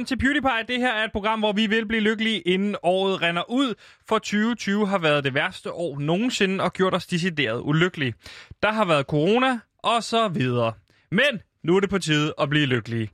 [0.00, 0.74] velkommen til PewDiePie.
[0.74, 3.74] Det her er et program, hvor vi vil blive lykkelige, inden året render ud.
[4.08, 8.14] For 2020 har været det værste år nogensinde og gjort os decideret ulykkelige.
[8.62, 10.72] Der har været corona og så videre.
[11.10, 13.10] Men nu er det på tide at blive lykkelige.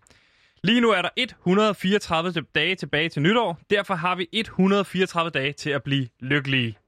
[0.62, 3.58] Lige nu er der 134 dage tilbage til nytår.
[3.70, 6.78] Derfor har vi 134 dage til at blive lykkelige.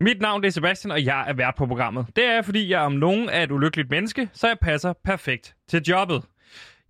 [0.00, 2.06] Mit navn er Sebastian, og jeg er vært på programmet.
[2.16, 5.82] Det er fordi jeg om nogen er et ulykkeligt menneske, så jeg passer perfekt til
[5.88, 6.22] jobbet.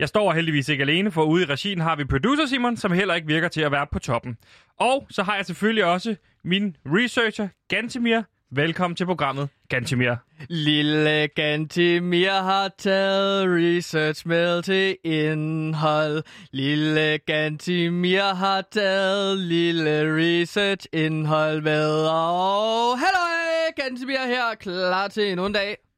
[0.01, 3.15] Jeg står heldigvis ikke alene, for ude i regien har vi producer Simon, som heller
[3.15, 4.37] ikke virker til at være på toppen.
[4.79, 8.23] Og så har jeg selvfølgelig også min researcher, Gantemir.
[8.51, 10.15] Velkommen til programmet, Gantemir.
[10.49, 16.23] Lille Gantemir har taget research med til indhold.
[16.53, 21.91] Lille Gantemir har taget lille research indhold med.
[21.93, 25.90] Og halløj, Gantemir her, klar til en dag.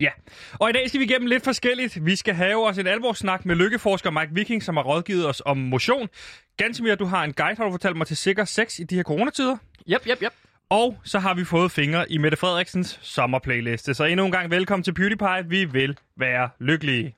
[0.00, 0.10] Ja,
[0.52, 2.06] og i dag skal vi igennem lidt forskelligt.
[2.06, 5.56] Vi skal have os en alvorssnak med lykkeforsker Mike Viking, som har rådgivet os om
[5.56, 6.08] motion.
[6.56, 9.02] Gansimir, du har en guide, har du fortalt mig, til sikker sex i de her
[9.02, 9.56] coronatider.
[9.90, 10.32] Yep, yep, yep.
[10.70, 13.94] Og så har vi fået fingre i Mette Frederiksens sommerplayliste.
[13.94, 15.44] Så endnu en gang velkommen til PewDiePie.
[15.48, 17.14] Vi vil være lykkelige.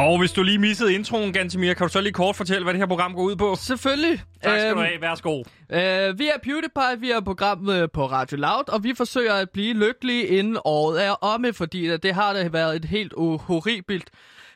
[0.00, 2.80] Og hvis du lige missede introen, Gantemir, kan du så lige kort fortælle, hvad det
[2.80, 3.54] her program går ud på?
[3.56, 4.20] Selvfølgelig.
[4.42, 5.00] Tak skal Øhm, du have.
[5.00, 5.42] Værsgo.
[5.72, 9.74] Øh, vi er PewDiePie, vi er programmet på Radio Loud, og vi forsøger at blive
[9.74, 14.10] lykkelige inden året er omme, fordi det har da været et helt horribelt,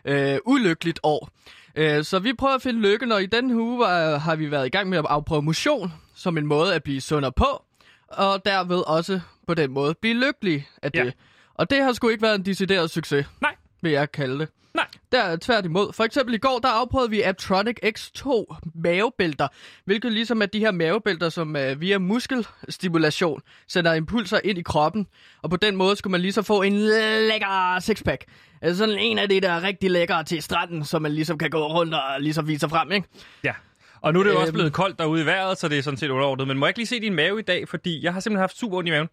[0.04, 1.28] øh, ulykkeligt år.
[1.76, 4.66] Øh, så vi prøver at finde lykken, og i den uge var, har vi været
[4.66, 7.62] i gang med at afprøve motion som en måde at blive sundere på,
[8.08, 11.04] og derved også på den måde blive lykkelig af det.
[11.04, 11.10] Ja.
[11.54, 14.48] Og det har sgu ikke været en decideret succes, Nej, vil jeg kalde det.
[14.74, 14.86] nej.
[15.14, 15.92] Der er tværtimod.
[15.92, 19.48] For eksempel i går, der afprøvede vi Aptronic X2 mavebælter,
[19.84, 25.06] hvilket ligesom er de her mavebælter, som uh, via muskelstimulation sender impulser ind i kroppen,
[25.42, 28.24] og på den måde skulle man ligesom få en lækker sixpack.
[28.60, 31.66] Altså sådan en af de der rigtig lækre til stranden, som man ligesom kan gå
[31.66, 33.08] rundt og ligesom vise frem, ikke?
[33.44, 33.54] Ja.
[34.00, 34.54] Og nu er det jo også Øhm.
[34.54, 36.48] blevet koldt derude i vejret, så det er sådan set underordnet.
[36.48, 38.56] Men må jeg ikke lige se din mave i dag, fordi jeg har simpelthen haft
[38.58, 39.08] super ondt i maven.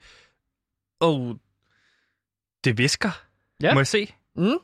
[1.00, 1.36] Og
[2.64, 3.12] det visker.
[3.62, 3.74] Ja.
[3.74, 4.14] Må jeg se?
[4.36, 4.58] Mm?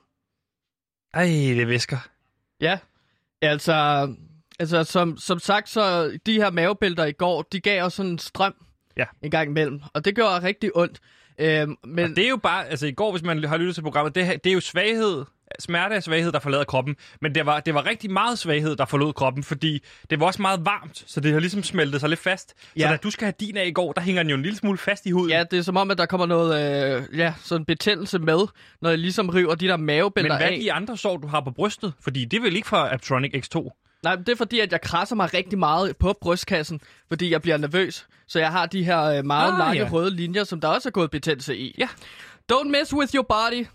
[1.14, 1.26] Ej,
[1.56, 1.98] det visker.
[2.62, 2.80] Ja.
[3.42, 4.08] Altså,
[4.60, 8.20] altså som, som sagt, så de her mavebælter i går, de gav os sådan en
[8.20, 8.54] strøm
[8.98, 9.06] Ja.
[9.22, 11.00] en gang imellem, og det gjorde rigtig ondt.
[11.40, 13.82] Øhm, men Og det er jo bare, altså i går, hvis man har lyttet til
[13.82, 15.26] programmet, det, det er jo svaghed,
[15.60, 16.96] smerte er svaghed, der forlader kroppen.
[17.22, 20.42] Men det var, det var rigtig meget svaghed, der forlod kroppen, fordi det var også
[20.42, 22.50] meget varmt, så det har ligesom smeltet sig lidt fast.
[22.50, 22.90] Så Ja.
[22.92, 24.78] da du skal have din af i går, der hænger den jo en lille smule
[24.78, 25.30] fast i huden.
[25.32, 28.40] Ja, det er som om, at der kommer noget, øh, ja, sådan betændelse med,
[28.82, 30.60] når jeg ligesom river de der Men mavebælter hvad er af.
[30.60, 31.94] de andre sår, du har på brystet?
[32.02, 33.84] Fordi det er vel ikke fra Aptronic X2?
[34.04, 37.42] Nej, men det er fordi, at jeg krasser mig rigtig meget på brystkassen, fordi jeg
[37.42, 38.08] bliver nervøs.
[38.28, 39.90] Så jeg har de her øh, meget Ah, lange ja.
[39.92, 41.76] røde linjer, som der også er gået betændelse i.
[41.78, 41.88] Ja.
[42.54, 43.66] Don't mess with your body,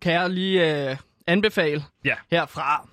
[0.00, 0.96] kan jeg lige øh,
[1.26, 2.14] anbefale Ja.
[2.30, 2.88] herfra.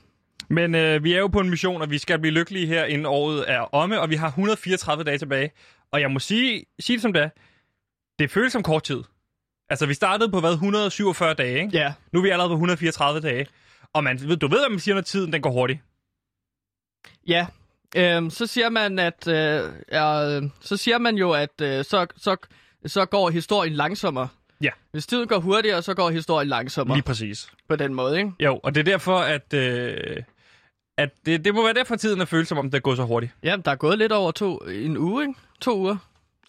[0.49, 3.05] Men øh, vi er jo på en mission, og vi skal blive lykkelige her, inden
[3.05, 5.51] året er omme, og vi har 134 dage tilbage.
[5.91, 7.29] Og jeg må sige, sige det som det er,
[8.19, 9.03] det føles som kort tid.
[9.69, 11.77] Altså, vi startede på, hvad, 147 dage, ikke?
[11.77, 13.47] Ja, Nu er vi allerede på 134 dage.
[13.93, 15.79] Og man, ved- du ved, hvad man siger, når tiden den går hurtigt.
[17.27, 17.47] ja.
[17.95, 22.35] Øhm, så siger man, at øh, ja, så siger man jo, at øh, så, så,
[22.85, 24.27] så går historien langsommere.
[24.61, 24.69] Ja.
[24.91, 26.97] Hvis tiden går hurtigere, så går historien langsommere.
[26.97, 27.51] Lige præcis.
[27.69, 28.31] På den måde, ikke?
[28.39, 30.17] Jo, og det er derfor, at, øh,
[30.97, 33.31] at det, det må være derfor, tiden er følt som om, det går så hurtigt.
[33.43, 35.33] Ja, der er gået lidt over to, en uge, ikke?
[35.61, 35.97] To uger.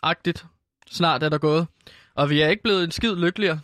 [0.02, 0.44] Agtigt.
[0.90, 1.66] Snart er der gået.
[2.14, 3.60] Og vi er ikke blevet en skid lykkeligere.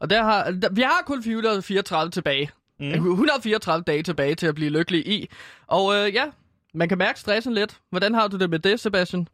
[0.00, 2.50] Og der har, der, vi har kun 434 tilbage.
[2.80, 2.86] Mm.
[2.86, 2.92] Mm.
[2.92, 5.28] 134 dage tilbage til at blive lykkelig i.
[5.66, 6.24] Og øh, ja,
[6.74, 7.78] man kan mærke stressen lidt.
[7.90, 9.28] Hvordan har du det med det, Sebastian?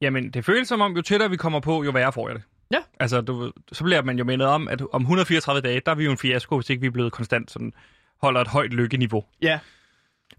[0.00, 2.44] Jamen, det føles som om, jo tættere vi kommer på, jo værre får jeg det.
[2.70, 2.78] Ja.
[3.00, 6.04] Altså, du, så bliver man jo mindet om, at om 134 dage, der er vi
[6.04, 7.72] jo en fiasko, hvis ikke vi er blevet konstant sådan,
[8.20, 9.24] holder et højt lykkeniveau.
[9.42, 9.60] Ja.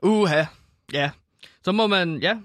[0.03, 0.45] Uha.
[0.93, 1.11] Ja.
[1.63, 2.37] Så må man, ja.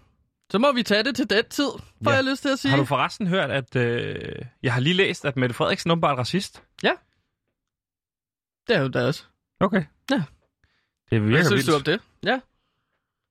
[0.51, 1.69] Så må vi tage det til den tid,
[2.05, 2.17] får Ja.
[2.17, 2.71] jeg lyst til at sige.
[2.71, 6.21] Har du forresten hørt, at øh, jeg har lige læst, at Mette Frederiksen åbenbart er
[6.21, 6.63] racist?
[8.69, 9.25] Det er jo da også.
[9.61, 9.85] Okay.
[10.11, 10.23] Ja.
[11.11, 11.71] Det virker Hvad synes vildt.
[11.71, 12.01] du om det?
[12.25, 12.41] Ja.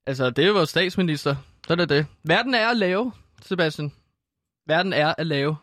[0.07, 1.35] Altså, det er jo vores statsminister.
[1.67, 2.05] Så er det det.
[2.23, 3.11] Verden er at lave,
[3.41, 3.91] Sebastian.
[4.67, 5.55] Verden er at lave.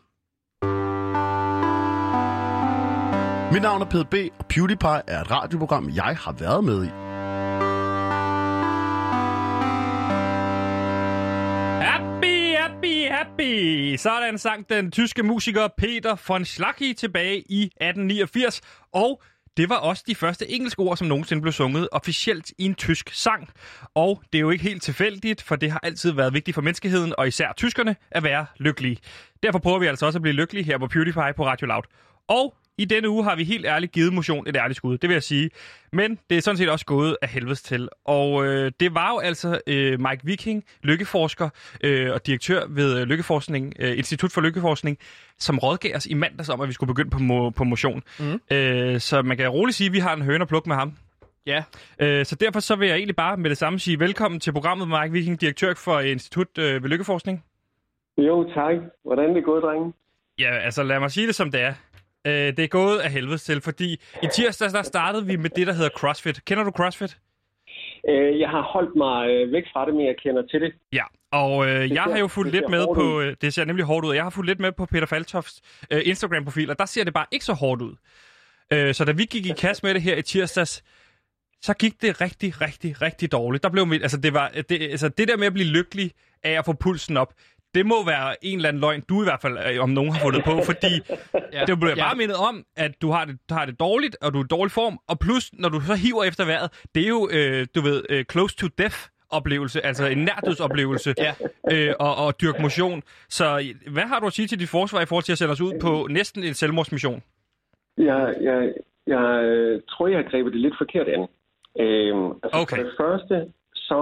[3.53, 6.89] Mit navn er PDB, og PewDiePie er et radioprogram, jeg har været med i.
[11.85, 13.95] Happy, happy, happy.
[13.95, 18.61] Sådan sang den tyske musiker Peter von Schlacki tilbage i 1889.
[18.93, 19.21] Og
[19.57, 23.09] det var også de første engelske ord, som nogensinde blev sunget officielt i en tysk
[23.13, 23.49] sang.
[23.95, 27.13] Og det er jo ikke helt tilfældigt, for det har altid været vigtigt for menneskeheden,
[27.17, 28.97] og især tyskerne, at være lykkelige.
[29.43, 31.83] Derfor prøver vi altså også at blive lykkelige her på PewDiePie på Radio Loud.
[32.27, 35.15] Og i denne uge har vi helt ærligt givet motion et ærligt skud, det vil
[35.15, 35.49] jeg sige.
[35.91, 37.89] Men det er sådan set også gået af helvedes til.
[38.05, 41.49] Og øh, det var jo altså øh, Mike Viking, lykkeforsker
[41.83, 44.97] øh, og direktør ved øh, Lykkeforskning, øh, Institut for Lykkeforskning,
[45.39, 48.03] som rådgav os i mandags om, at vi skulle begynde på, mo- på motion.
[48.19, 48.55] Mm.
[48.55, 50.93] Øh, så man kan roligt sige, at vi har en høne at plukke med ham.
[51.45, 51.63] Ja.
[51.99, 54.87] Øh, så derfor så vil jeg egentlig bare med det samme sige velkommen til programmet,
[54.87, 57.43] Mike Viking, direktør for Institut øh, ved Lykkeforskning.
[58.17, 58.75] Jo, tak.
[59.05, 59.93] Hvordan er det gået, drenge?
[60.39, 61.73] Ja, altså lad mig sige det som det er.
[62.27, 63.93] Øh, det er gået af helvede til, fordi
[64.23, 66.45] i tirsdag der startede vi med det, der hedder CrossFit.
[66.45, 67.17] Kender du CrossFit?
[68.09, 70.73] Øh, jeg har holdt mig øh, væk fra det, men jeg kender til det.
[70.93, 73.21] Ja, og øh, jeg ser- har jo fulgt lidt med på...
[73.21, 74.13] Øh, det ser nemlig hårdt ud.
[74.15, 75.61] Jeg har fulgt lidt med på Peter Faltofts
[75.91, 77.95] øh, Instagram-profil, og der ser det bare ikke så hårdt ud.
[78.73, 80.83] Øh, så da vi gik i kast med det her i tirsdags,
[81.61, 83.63] så gik det rigtig, rigtig, rigtig dårligt.
[83.63, 86.11] Der blev mit, altså, det, var, det, altså, det der med at blive lykkelig
[86.43, 87.33] af at få pulsen op,
[87.75, 90.19] det må være en eller anden løgn, du i hvert fald, øh, om nogen har
[90.19, 90.93] fundet på, fordi
[91.53, 91.65] ja.
[91.65, 92.03] det bliver ja.
[92.05, 94.47] bare mindet om, at du har det, du har det dårligt, og du er i
[94.47, 97.81] dårlig form, og plus, når du så hiver efter vejret, det er jo, øh, du
[97.81, 98.97] ved, øh, close to death
[99.29, 101.33] oplevelse, altså en nærdødsoplevelse, Ja.
[101.71, 103.03] øh, og, og dyrke motion.
[103.29, 105.51] Så øh, hvad har du at sige til dit forsvar i forhold til at sende
[105.51, 107.23] os ud på næsten en selvmordsmission?
[107.97, 108.73] Jeg, jeg,
[109.07, 111.27] jeg øh, tror, jeg har grebet det lidt forkert an.
[111.79, 112.77] Øhm, altså Okay.
[112.77, 113.35] For det første,
[113.75, 114.01] så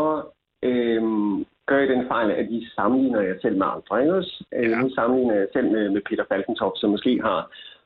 [0.64, 4.02] øhm, gør jeg den fejl, at I sammenligner jer selv med andre.
[4.02, 4.44] Ikke også?
[4.58, 4.76] Øh, Ja.
[4.82, 7.40] Nu sammenligner jeg selv med, med Peter Falkentoft, som måske har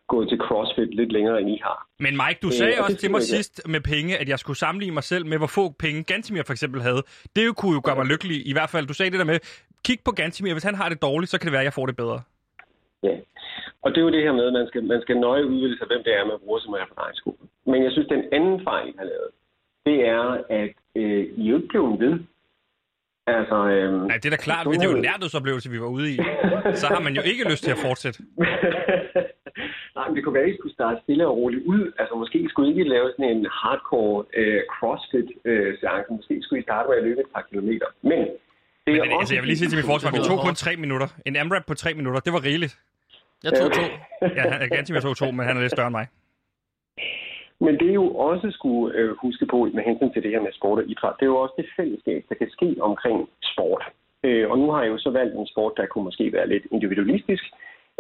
[0.08, 1.88] gået til CrossFit lidt længere, end I har.
[2.00, 4.40] Men Mike, du Øh, sagde og også til mig jeg, sidst med penge, at jeg
[4.40, 7.02] skulle sammenligne mig selv med, hvor få penge Gantimir for eksempel havde.
[7.36, 8.38] Det jo kunne jo gøre mig lykkelig.
[8.52, 9.40] I hvert fald, du sagde det der med,
[9.86, 10.54] kig på Gantimir.
[10.54, 12.20] Hvis han har det dårligt, så kan det være, at jeg får det bedre.
[13.04, 13.16] Ja.
[13.84, 15.88] Og det er jo det her med, at man skal, man skal nøje udvælge sig,
[15.88, 17.44] hvem det er, man bruger som referencegruppe.
[17.72, 19.30] Men jeg synes, den anden fejl, I har lavet,
[19.86, 20.26] det er,
[20.62, 22.14] at øh, I jo ikke blevet ved.
[23.28, 25.88] Altså, øhm, Nej, det er da klart, hvis det er jo en nærdødsoplevelse, vi var
[25.88, 26.18] ude i.
[26.82, 28.20] Så har man jo ikke lyst til at fortsætte.
[29.98, 31.84] Nej, men det kunne være, at I skulle starte stille og roligt ud.
[32.00, 36.08] Altså, måske skulle I ikke lave sådan en hardcore øh, crossfit-seance.
[36.18, 37.88] måske skulle I starte med at løbe et par kilometer.
[38.02, 38.28] Men, det
[38.86, 40.72] Men er det, altså, jeg vil lige sige til min forsvar, vi tog kun tre
[40.84, 41.08] minutter.
[41.26, 42.74] En AMRAP på tre minutter, det var rigeligt.
[43.44, 43.82] Jeg tog to.
[44.22, 46.08] Ja, han- Gantimir tog to, men han er lidt større end mig.
[47.60, 50.52] Men det er jo også skulle øh, huske på med hensyn til det her med
[50.54, 53.84] sport og idræt, det er jo også det fællesskab, der kan ske omkring sport.
[54.24, 56.66] Øh, og nu har jeg jo så valgt en sport, der kunne måske være lidt
[56.72, 57.44] individualistisk,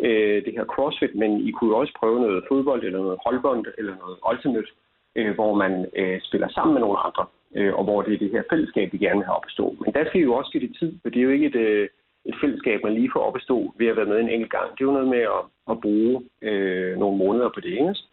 [0.02, 3.66] øh, det her CrossFit, men I kunne jo også prøve noget fodbold, eller noget holdbold,
[3.78, 4.72] eller noget ultimate,
[5.16, 7.25] øh, hvor man øh, spiller sammen med nogle andre,
[7.56, 9.75] øh, og hvor det er det her fællesskab, vi gerne vil have op at stå.
[9.81, 11.56] Men der skal I jo også give det tid, for det er jo ikke et,
[11.56, 11.88] øh,
[12.25, 14.72] et fællesskab, man lige får op at stå ved at være med en enkelt gang.
[14.72, 18.08] Det er jo noget med at, at bruge øh, nogle måneder på det, engelske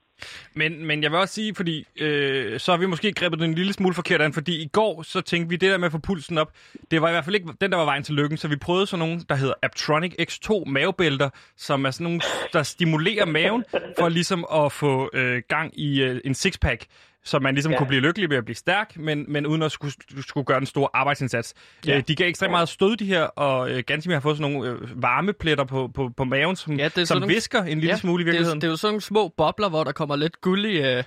[0.54, 3.54] men, men jeg vil også sige, fordi øh, så har vi måske grebet den en
[3.54, 5.98] lille smule forkert an, fordi i går så tænkte vi, det der med at få
[5.98, 6.52] pulsen op,
[6.90, 8.86] det var i hvert fald ikke den, der var vejen til lykken, så vi prøvede
[8.86, 12.20] sådan nogle, der hedder Aptronic X2 mavebælter, som er sådan nogle,
[12.52, 13.64] der stimulerer maven,
[13.98, 16.86] for ligesom at få øh, gang i øh, en sixpack,
[17.24, 17.74] så man ligesom ja.
[17.74, 17.78] Ja.
[17.78, 19.92] kunne blive lykkelig ved at blive stærk, men, men uden at skulle,
[20.22, 21.54] skulle gøre den store arbejdsindsats.
[21.86, 21.90] Ja.
[21.92, 21.96] Ja.
[21.98, 24.70] Øh, de gav ekstremt meget stød, de her, og øh, Gantimir har fået sådan nogle
[24.70, 27.78] øh, varmepletter på, på, på maven, som, Ja, det er som sådan nogle- visker en
[27.78, 28.60] lille Ja, smule i det, er, virkeligheden.
[28.60, 31.04] det er jo sådan nogle små bobler, hvor der kommer lidt gullig, øh,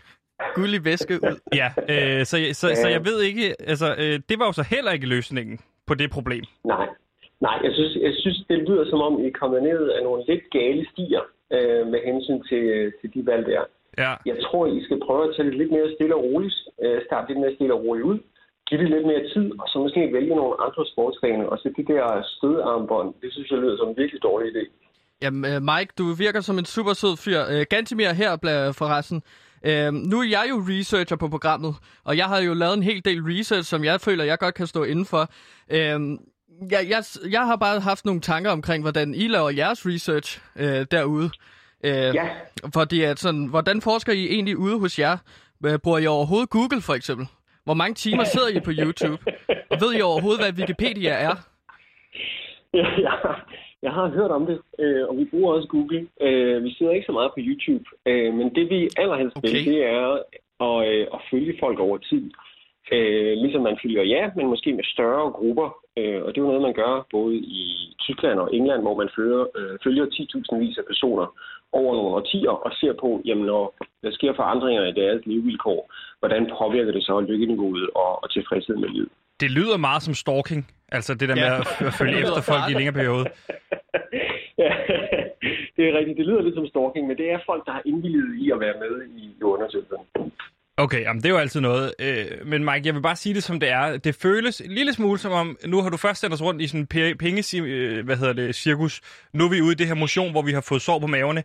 [0.55, 1.39] gullig væske ud.
[1.61, 4.91] Ja, øh, så, så, så jeg ved ikke, altså, øh, det var jo så heller
[4.91, 6.43] ikke løsningen på det problem.
[6.65, 6.87] Nej,
[7.41, 10.23] nej jeg, synes, jeg synes, det lyder som om, I er kommet ned af nogle
[10.29, 11.23] lidt gale stier
[11.55, 12.63] øh, med hensyn til,
[13.01, 13.61] til de valg der.
[14.03, 14.13] Ja.
[14.31, 16.55] Jeg tror, I skal prøve at tage det lidt mere stille og roligt.
[16.83, 18.19] Øh, starte lidt mere stille og roligt ud.
[18.67, 21.49] Giv det lidt mere tid, og så måske vælge nogle andre sportsgrene.
[21.51, 24.63] Og så det der stødarmbånd, det synes jeg lyder som en virkelig dårlig idé.
[25.21, 27.41] Jamen, øh, Mike, du virker som en super sød fyr.
[27.51, 28.31] Øh, Gantimir her
[28.81, 29.23] forresten.
[29.69, 33.05] Øh, nu er jeg jo researcher på programmet, og jeg har jo lavet en hel
[33.05, 35.29] del research, som jeg føler, jeg godt kan stå indenfor.
[35.69, 35.99] Øh,
[36.71, 40.85] jeg, jeg, jeg har bare haft nogle tanker omkring, hvordan I laver jeres research øh,
[40.91, 41.29] derude.
[41.83, 42.27] Øh, Ja.
[42.73, 45.17] Fordi at sådan, hvordan forsker I egentlig ude hos jer?
[45.65, 47.27] Øh, Bruger I overhovedet Google for eksempel?
[47.63, 49.21] Hvor mange timer sidder I på YouTube?
[49.71, 51.35] Og ved I overhovedet, hvad Wikipedia er?
[52.73, 53.47] Ja, jeg, har-
[53.81, 56.07] jeg har hørt om det, øh, og vi bruger også Google.
[56.21, 59.65] Øh, vi sidder ikke så meget på YouTube, øh, men det vi allerhelst vil, Okay.
[59.71, 60.07] det er
[60.69, 62.31] at, øh, at følge folk over tid.
[62.91, 65.69] Øh, ligesom man følger ja, men måske med større grupper.
[65.97, 67.61] Øh, og det er jo noget, man gør både i
[67.99, 71.25] Tyskland og England, hvor man følger, øh, følger 10.000 vis af personer
[71.79, 73.63] over nogle årtier og ser på, jamen, når
[74.03, 75.79] der sker forandringer i deres levevilkår,
[76.19, 79.09] hvordan påvirker det så lykkeniveauet og, og tilfredsheden med livet.
[79.39, 80.61] Det lyder meget som stalking.
[80.97, 81.49] Altså det der Ja.
[81.49, 83.25] med at, følge efter folk i en længere periode.
[84.63, 84.71] ja,
[85.75, 86.17] det er rigtigt.
[86.19, 88.75] Det lyder lidt som stalking, men det er folk, der har indvilliget i at være
[88.83, 89.97] med i i undersøgelsen.
[90.77, 91.93] Okay, jamen det er jo altid noget.
[91.99, 93.97] Øh, men Mike, jeg vil bare sige det som det er.
[93.97, 96.67] Det føles en lille smule som om, nu har du først sendt os rundt i
[96.67, 99.01] sådan en pe- penge, øh, hvad hedder det, cirkus.
[99.33, 101.43] Nu er vi ude i det her motion, hvor vi har fået sår på maverne.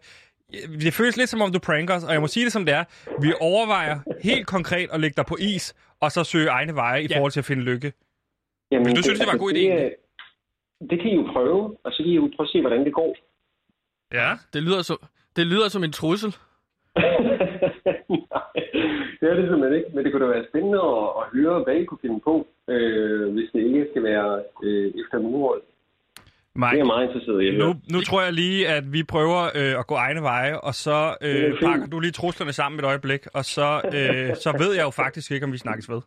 [0.80, 2.74] Det føles lidt som om, du pranker os, og jeg må sige det som det
[2.74, 2.84] er.
[3.22, 7.06] Vi overvejer helt konkret at lægge dig på is, og så søge egne veje i
[7.10, 7.16] Ja.
[7.18, 7.92] forhold til at finde lykke.
[8.72, 9.94] Jamen, Men du synes, det var en god idé, Det,
[10.90, 12.94] det kan I jo prøve, og så kan I jo prøve at se, hvordan det
[12.94, 13.16] går.
[14.12, 14.32] Ja.
[14.52, 14.96] Det lyder, så,
[15.36, 16.36] det lyder som en trussel.
[17.86, 18.60] Nej,
[19.20, 19.90] det er det simpelthen ikke.
[19.94, 22.34] Men det kunne da være spændende at, at høre, hvad I kunne finde på,
[22.68, 25.62] øh, hvis det ikke skal være øh, efter murehold.
[26.54, 29.78] Det er Mike, meget interesseret i nu, nu tror jeg lige, at vi prøver øh,
[29.80, 33.44] at gå egne veje, og så øh, pakker du lige truslerne sammen et øjeblik, og
[33.44, 36.00] så, øh, så ved jeg jo faktisk ikke, om vi snakkes ved.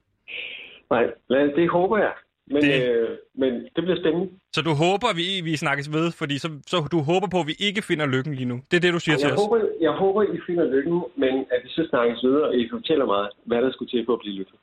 [0.92, 2.14] Nej, det håber jeg.
[2.54, 3.10] Men Det- øh,
[3.42, 4.28] men det bliver spændende.
[4.56, 7.56] Så du håber, vi, vi snakkes ved, fordi så, så du håber på, at vi
[7.68, 8.58] ikke finder lykken lige nu.
[8.72, 9.40] Det er det, du siger til Jeg os.
[9.44, 13.06] håber, jeg håber, I finder lykken, men at vi så snakkes videre, og I fortæller
[13.06, 14.60] mig, hvad der skulle til for at blive lykkelig.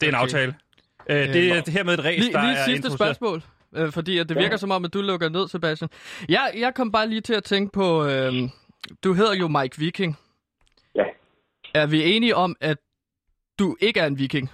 [0.00, 0.22] Det er en Okay.
[0.24, 0.54] aftale.
[1.10, 3.42] Øh, det er det her med et ræs, Lige, der lige er sidste spørgsmål,
[3.76, 4.40] øh, fordi at det Ja.
[4.40, 5.88] virker som om, at du lukker ned, Sebastian.
[6.28, 8.32] Jeg, jeg kom bare lige til at tænke på, øh,
[9.04, 10.18] du hedder jo Mike Viking.
[10.94, 11.04] Ja.
[11.74, 12.78] Er vi enige om, at
[13.58, 14.50] du ikke er en viking?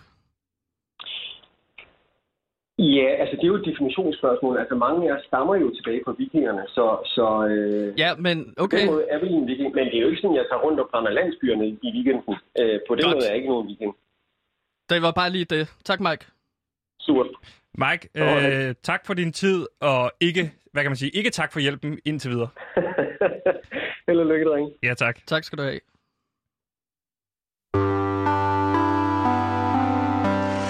[2.96, 4.58] Ja, altså det er jo et definitionsspørgsmål.
[4.62, 6.84] Altså mange af os stammer jo tilbage på vikingerne, så,
[7.14, 8.78] så øh, Ja, men på okay.
[8.80, 9.74] den måde er vi en viking.
[9.74, 12.34] Men det er jo ikke sådan, at jeg tager rundt og brænder landsbyerne i weekenden.
[12.60, 13.14] Øh, på den Godt.
[13.16, 13.92] måde er jeg ikke nogen viking.
[14.90, 15.64] Det var bare lige det.
[15.84, 16.24] Tak, Mike.
[17.00, 17.24] Super.
[17.84, 18.68] Mike, Okay.
[18.68, 21.98] øh, tak for din tid, og ikke, hvad kan man sige, ikke tak for hjælpen
[22.04, 22.48] indtil videre.
[24.08, 24.70] Held og lykke, drenge.
[24.82, 25.16] Ja, tak.
[25.26, 25.80] Tak skal du have.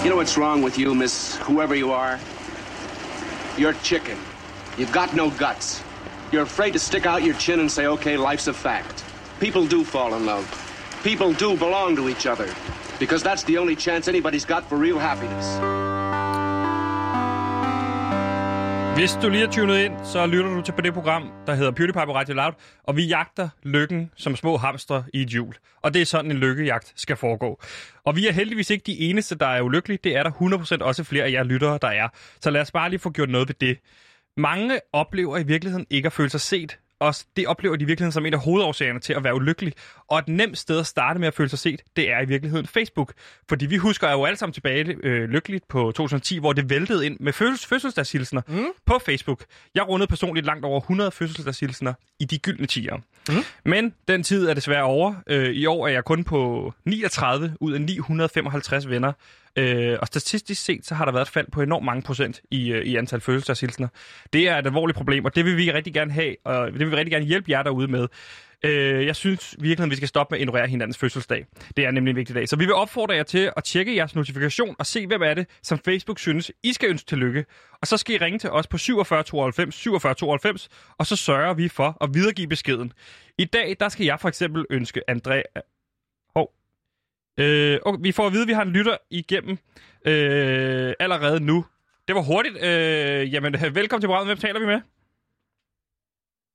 [0.02, 2.19] You know what's wrong with you, miss whoever you are?
[3.59, 4.16] You're chicken.
[4.78, 5.83] You've got no guts.
[6.33, 9.04] You're afraid to stick out your chin and say, okay, life's a fact.
[9.40, 10.47] People do fall in love.
[11.04, 12.49] People do belong to each other.
[12.99, 15.79] Because that's the only chance anybody's got for real happiness.
[19.00, 21.71] Hvis du lige er tunet ind, så lytter du til på det program, der hedder
[21.71, 22.52] PewDiePie på Radio Loud,
[22.85, 25.54] og vi jagter lykken som små hamstre i et hjul.
[25.83, 27.61] Og det er sådan, en lykkejagt skal foregå.
[28.04, 29.99] Og vi er heldigvis ikke de eneste, der er ulykkelige.
[30.04, 30.30] Det er der
[30.80, 32.09] 100% også flere af jer lyttere, der er.
[32.40, 33.78] Så lad os bare lige få gjort noget ved det.
[34.37, 38.12] Mange oplever i virkeligheden ikke at føle sig set, og det oplever de i virkeligheden
[38.12, 39.73] som en af hovedårsagerne til at være ulykkelig.
[40.09, 42.66] Og et nemt sted at starte med at føle sig set, det er i virkeligheden
[42.66, 43.12] Facebook.
[43.49, 47.16] Fordi vi husker jo alle sammen tilbage øh, lykkeligt på 2010, hvor det væltede ind
[47.21, 48.64] med fødsels- fødselsdagshilsner mm.
[48.87, 49.45] på Facebook.
[49.75, 52.97] Jeg rundede personligt langt over 100 fødselsdagshilsner i de gyldne tiger.
[53.28, 53.35] Mm.
[53.64, 55.14] Men den tid er desværre over.
[55.26, 59.12] Øh, I år er jeg kun på 39 ud af 955 venner.
[59.57, 62.73] Øh, og statistisk set, så har der været et fald på enormt mange procent i,
[62.73, 63.88] øh, i antal fødselsdagshilsner.
[64.33, 66.90] Det er et alvorligt problem, og det vil vi rigtig gerne have, og det vil
[66.90, 68.09] vi rigtig gerne hjælpe jer derude med.
[68.64, 71.47] Øh, jeg synes virkelig, at vi skal stoppe med at ignorere hinandens fødselsdag.
[71.76, 72.49] Det er nemlig en vigtig dag.
[72.49, 75.47] Så vi vil opfordre jer til at tjekke jeres notifikation og se, hvem er det,
[75.62, 77.45] som Facebook synes, I skal ønske tillykke.
[77.80, 81.54] Og så skal I ringe til os på 47 92 47 92, og så sørger
[81.54, 82.92] vi for at videregive beskeden.
[83.38, 85.42] I dag, der skal jeg for eksempel ønske André...
[87.42, 89.59] Øh, okay, vi får at vide, at vi har en lytter igennem
[90.11, 91.64] øh, allerede nu.
[92.09, 92.56] Det var hurtigt.
[92.68, 94.30] Øh, jamen, velkommen til programmet.
[94.32, 94.80] Hvem taler vi med?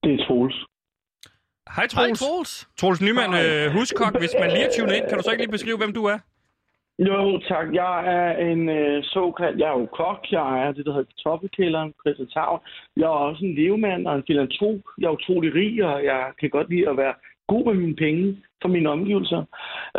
[0.03, 0.55] Det er Troels.
[1.75, 2.19] Hej, Hej, Troels.
[2.19, 2.69] Troels.
[2.79, 5.57] Troels Nyman, øh, huskok, hvis man lige er tunet ind, kan du så ikke lige
[5.57, 6.19] beskrive, hvem du er?
[6.99, 7.67] Jo, tak.
[7.73, 9.59] Jeg er en øh, såkaldt...
[9.59, 10.21] Jeg er jo kok.
[10.31, 12.59] Jeg er det, der hedder kartoffelkælderen, Christianshavn.
[12.97, 14.81] Jeg er også en levemand og en filantrop.
[14.99, 17.13] Jeg er utrolig rig, og jeg kan godt lide at være
[17.47, 19.41] god med mine penge for mine omgivelser.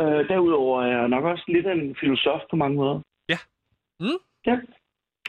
[0.01, 3.01] Øh, derudover er jeg nok også lidt af en filosof på mange måder.
[3.29, 3.39] Ja.
[4.01, 4.19] Mm.
[4.47, 4.57] Ja.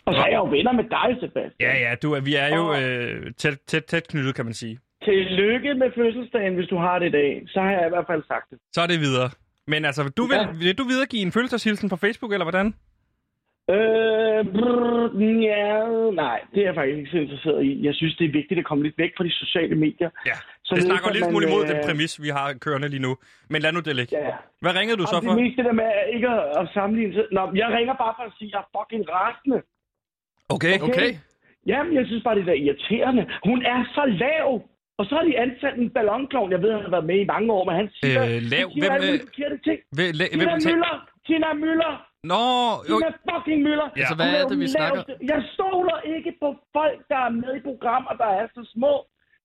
[0.05, 1.53] Og så er jeg jo venner med dig, Sebastian.
[1.59, 4.53] Ja, ja, du, er- vi er jo Og- øh, tæt, tæt, tæt knyttet, kan man
[4.53, 4.79] sige.
[5.03, 7.43] Tillykke med fødselsdagen, hvis du har det i dag.
[7.47, 8.57] Så har jeg i hvert fald sagt det.
[8.73, 9.29] Så er det videre.
[9.67, 10.51] Men altså, du vil, Ja.
[10.51, 12.67] vil du videregive en følelseshilsen på Facebook, eller hvordan?
[13.75, 15.21] Øh, brrr,
[15.51, 15.71] ja,
[16.23, 17.85] nej, det er jeg faktisk ikke så interesseret i.
[17.85, 20.09] Jeg synes, det er vigtigt at komme lidt væk fra de sociale medier.
[20.25, 23.11] Ja, Så det snakker lidt smule imod øh, den præmis, vi har kørende lige nu.
[23.51, 24.11] Men lad nu det ligge.
[24.25, 24.33] Ja,
[24.63, 25.31] Hvad ringede du så Og for?
[25.33, 27.13] det meste der med ikke at, at sammenligne.
[27.37, 29.59] Nå, jeg ringer bare for at sige, at jeg er fucking rasende.
[30.55, 30.75] Okay.
[30.87, 31.09] Okay.
[31.71, 33.23] Jamen, jeg synes bare, det er irriterende.
[33.49, 34.47] Hun er så lav.
[34.99, 36.49] Og så har de ansat en ballonklovn.
[36.55, 38.65] Jeg ved, han har været med i mange år, men han siger, Øh, lav?
[38.65, 39.79] han siger Hvem, alle øh, forkerte ting.
[39.97, 40.95] Hvem, la- Tina hvem, Møller!
[41.27, 41.93] Tina Møller!
[42.31, 42.43] Nå,
[42.89, 43.87] jo, Tina fucking Møller!
[43.95, 43.99] Ja.
[44.01, 45.01] Altså, hvad er det, vi snakker?
[45.31, 48.93] Jeg stoler ikke på folk, der er med i programmer, der er så små.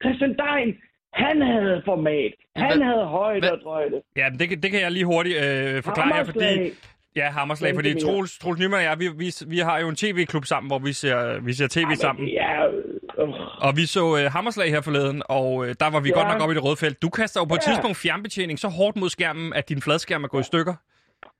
[0.03, 0.71] Christian Dein,
[1.13, 2.33] han havde format.
[2.57, 4.03] Han Hvad- havde højde og drøjde.
[4.17, 6.71] ja, men det, kan- det kan jeg lige hurtigt øh, forklare jer, fordi...
[7.17, 8.01] Ja, Hammerslag, fordi.
[8.01, 10.93] Troels, Troels Nyman og jeg, vi, vi, vi har jo en tv-klub sammen, hvor vi
[10.93, 12.29] ser, vi ser tv sammen.
[12.29, 13.29] Ja, øh,
[13.67, 16.15] Og vi så uh, Hammerslag her forleden, og uh, der var vi Ja.
[16.19, 17.03] godt nok oppe i det røde felt.
[17.03, 17.69] Du kaster jo på et Ja.
[17.71, 20.75] tidspunkt fjernbetjening så hårdt mod skærmen, at din fladskærm er gået i stykker.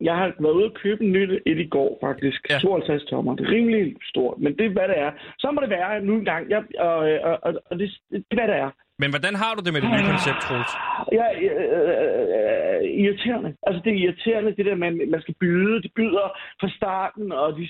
[0.01, 2.41] Jeg har været ude og købe en nyt et i går, faktisk.
[2.51, 2.55] Ja.
[2.55, 2.61] Ja.
[2.61, 3.37] 52 tommer.
[3.37, 5.11] Det er rimelig stort, men det er, hvad det er.
[5.39, 6.51] Så må det være nu engang.
[6.51, 6.97] Jeg, og,
[7.29, 8.71] og, og, og det, det er, hvad det er.
[9.03, 10.73] Men hvordan har du det med det nye koncept, Troels?
[11.19, 13.51] Ja, øh, øh, irriterende.
[13.67, 15.75] Altså, det er irriterende, det der at man skal byde.
[15.85, 16.27] De byder
[16.61, 17.63] fra starten, og, de,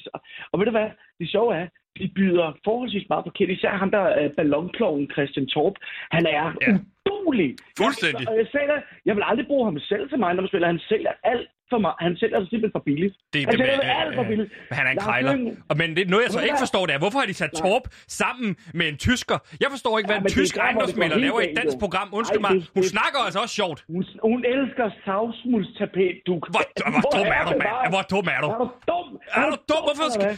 [0.53, 0.89] og ved du hvad?
[1.21, 1.67] Det sjove er,
[2.01, 3.51] de byder forholdsvis meget forkert.
[3.57, 5.75] Især ham der øh, ballonkloven Christian Torp.
[6.17, 6.73] Han er Ja.
[7.13, 7.51] udulig.
[7.83, 8.25] Fuldstændig.
[8.29, 10.69] Jeg, jeg, sagde det, jeg vil aldrig bruge ham selv til mig, når man spiller.
[10.75, 11.93] Han sælger alt for mig.
[12.07, 13.15] Han sælger altså simpelthen for billigt.
[13.33, 14.51] Det er han sælger alt for billigt.
[14.69, 15.33] men han er en Lars krejler.
[15.71, 17.51] Og, men det, noget, jeg så ikke forstår, det er, hvorfor har de sat.
[17.65, 17.85] Torp
[18.23, 18.49] sammen
[18.79, 19.39] med en tysker?
[19.65, 22.09] Jeg forstår ikke, hvad Ja, en tysk ejendomsmælder laver i et dansk program.
[22.19, 23.79] Undskyld mig, hun snakker altså også sjovt.
[23.95, 26.33] Hun, hun elsker savsmuldstapet, du.
[26.55, 26.65] Hvor,
[26.95, 27.75] hvor dum er du, mand?
[27.95, 28.49] Hvor dum er du?
[28.55, 29.07] Er du dum?
[29.41, 29.83] Er du dum?
[29.89, 30.29] Hvorfor skal...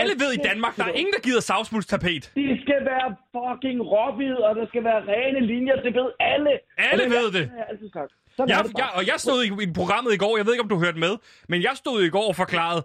[0.00, 2.22] Alle ved i Danmark, der er ingen, der gider savsmuldstapet.
[2.40, 5.76] Det skal være fucking råhvid, og der skal være rene linjer.
[5.86, 6.52] Det ved alle.
[6.90, 7.44] Alle ved det.
[8.36, 10.68] Sådan Jeg, jeg, og jeg stod i, i programmet i går, jeg ved ikke, om
[10.68, 11.16] du hørte med,
[11.48, 12.82] men jeg stod i går og forklarede,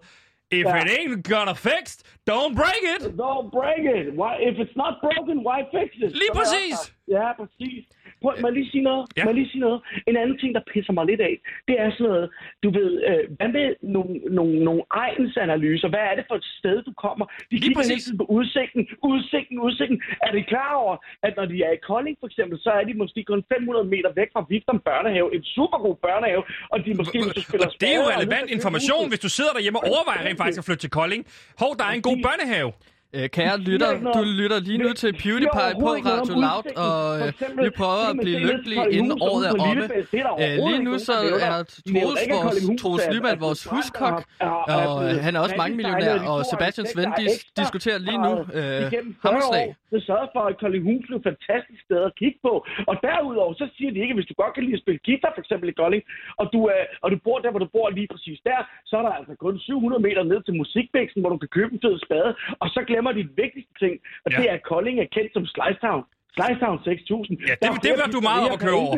[0.51, 0.81] If Ja.
[0.83, 1.83] it ain't gonna fix,
[2.31, 3.01] don't break it.
[3.25, 4.05] Don't break it.
[4.21, 6.11] Why, if it's not broken, why fix it?
[6.21, 6.77] Lige præcis.
[7.07, 7.81] Ja, præcis.
[8.21, 9.03] Prøv, må jeg lige sige noget?
[9.17, 9.23] Ja.
[9.23, 9.79] Må jeg lige sige noget?
[10.09, 11.33] En anden ting, der pisser mig lidt af,
[11.67, 12.25] det er sådan noget,
[12.63, 15.87] du ved, øh, hvad med nogle, nogle, nogle egensanalyser?
[15.93, 17.25] Hvad er det for et sted, du kommer?
[17.25, 18.03] De Lige kigger præcis.
[18.19, 18.81] på udsigten,
[19.11, 19.97] udsigten, udsigten.
[20.25, 20.95] Er de klar over,
[21.25, 24.11] at når de er i Kolding for eksempel, så er de måske kun 500 meter
[24.19, 26.43] væk fra Vigtum Børnehave, en super god børnehave,
[26.73, 29.79] og de måske, hvis du spiller det er jo relevant information, hvis du sidder derhjemme
[29.79, 31.21] og overvejer rent faktisk at flytte til Kolding.
[31.61, 32.71] Hov, der er en god børnehave.
[33.15, 37.27] Øh, kære lytter, du lytter lige nu til PewDiePie på Radio Loud, og øh,
[37.65, 39.83] vi prøver at blive lykkelige inden året er omme.
[39.83, 41.15] Er Øh, Lige nu så
[41.47, 45.31] er De Troels, vores Troels er- Lyman, er vores huskok, og er- er øh, han
[45.35, 48.81] er også rigtig mangemillionær, dejlig, og de Sebastian en Svend ekstra, diskuterer lige nu øh,
[48.87, 49.67] igennem 40 Hammerslag.
[49.93, 52.53] Det sørger for, at Koldinghus blev et fantastisk sted at kigge på.
[52.89, 55.31] Og derudover, så siger de ikke, at hvis du godt kan lide at spille guitar,
[55.35, 56.03] for eksempel i Kolding,
[56.41, 58.59] og du, er, og du bor der, hvor du bor lige præcis der,
[58.89, 61.81] så er der altså kun 700 meter ned til musikbæksen, hvor du kan købe en
[61.85, 62.29] fed spade.
[62.63, 63.93] Og så glemmer de vigtigste ting,
[64.25, 64.37] og Ja.
[64.37, 66.03] det er, at Kolding er kendt som Slice Town.
[66.35, 67.37] Slice Town 6000.
[67.39, 68.93] Ja, det- Der det flere var du meget op at køre over.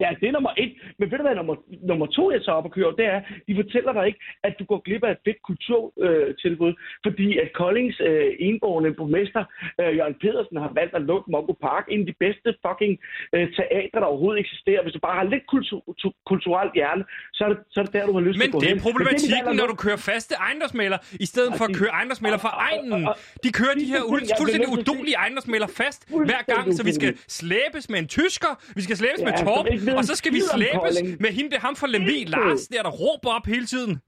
[0.00, 0.72] Ja, det er nummer et.
[0.98, 1.56] Men ved du hvad, nummer,
[1.90, 4.54] nummer to, jeg så op at køre, over, det er, de fortæller dig ikke, at
[4.58, 9.42] du går glip af et fedt kulturtilbud, øh, fordi at Koldings øh, enborgende borgmester,
[9.80, 12.94] øh, Jørgen Pedersen, har valgt at lukke Mongo Park, en af de bedste fucking
[13.34, 14.80] øh, teatre, der overhovedet eksisterer.
[14.84, 17.04] Hvis du bare har lidt kultur, tu- kulturelt hjerne,
[17.36, 18.68] så er, det, så er det der, du har lyst Men til at gå det
[18.68, 18.78] hen.
[18.78, 22.38] er problematikken, valgt at når du kører faste ejendomsmælder, i stedet for at køre ejendomsmælder
[22.44, 23.00] fra egnen.
[23.44, 27.84] De kører de her bliver fuldstændig udulige ejendomsmælder fast hver gang, så vi skal slæbes
[27.92, 31.50] med en tysker, vi skal slæbes med ved og så skal vi slæbes med hende,
[31.50, 32.24] der ham fra Lemvi.
[32.34, 34.00] Lars, der der råber op hele tiden.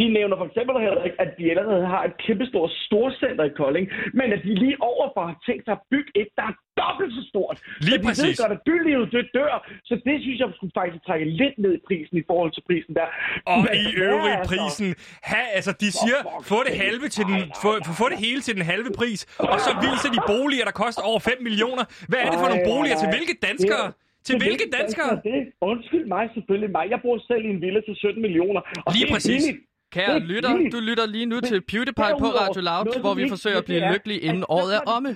[0.00, 3.86] De nævner for eksempel heller ikke, at de allerede har et kæmpestort storcenter i Kolding,
[4.18, 7.22] men at de lige overfor har tænkt sig at bygge et, der er dobbelt så
[7.32, 7.56] stort.
[7.86, 8.24] Lige så de præcis.
[8.24, 9.54] ved godt, at bylivet det dør,
[9.88, 12.92] så det synes jeg skulle faktisk trække lidt ned i prisen i forhold til prisen
[13.00, 13.08] der.
[13.52, 14.48] Og Men i øvrigt er så?
[14.50, 14.88] prisen,
[15.30, 16.18] ha, altså de siger,
[16.52, 19.20] få det halve til den, få, få det hele til den halve pris,
[19.52, 21.84] og så viser de boliger, der koster over 5 millioner.
[22.10, 23.84] Hvad er det for nogle boliger til hvilke danskere?
[24.26, 25.12] Til hvilke danskere?
[25.24, 25.38] Det?
[25.60, 26.84] Undskyld mig selvfølgelig mig.
[26.90, 28.60] Jeg bor selv i en villa til 17 millioner.
[28.86, 29.44] Og Lige præcis.
[29.46, 29.66] billigt.
[29.96, 33.24] Kære er lytter, du lytter lige nu til PewDiePie på Radio Loud, noget, hvor vi
[33.34, 35.10] forsøger at blive lykkelige inden året er omme.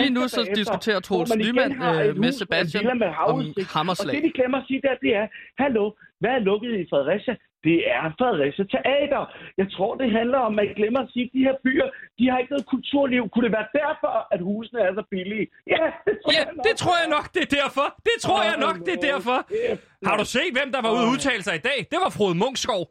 [0.00, 3.58] Lige nu så diskuterer Troels man igen Lyman har øh, med Sebastian med om havudsigt.
[3.58, 4.14] Og Hammerslag.
[4.16, 5.26] det, de glemmer at sige der, det er,
[5.62, 5.84] hallo,
[6.22, 7.34] hvad er lukket i Fredericia?
[7.68, 9.22] Det er Fredericia Teater.
[9.60, 12.24] Jeg tror, det handler om, at I glemmer at sige, at de her byer, de
[12.30, 13.22] har ikke noget kulturliv.
[13.32, 15.46] Kunne det være derfor, at husene er så billige?
[15.74, 16.64] Ja, det tror Ja, jeg nok.
[16.66, 17.86] det tror jeg nok, det er derfor.
[18.08, 19.38] Det tror jeg nok, det er derfor.
[19.48, 21.78] kæft, Har du set, hvem der var ude og udtale sig i dag?
[21.92, 22.82] Det var Frode Munchskov.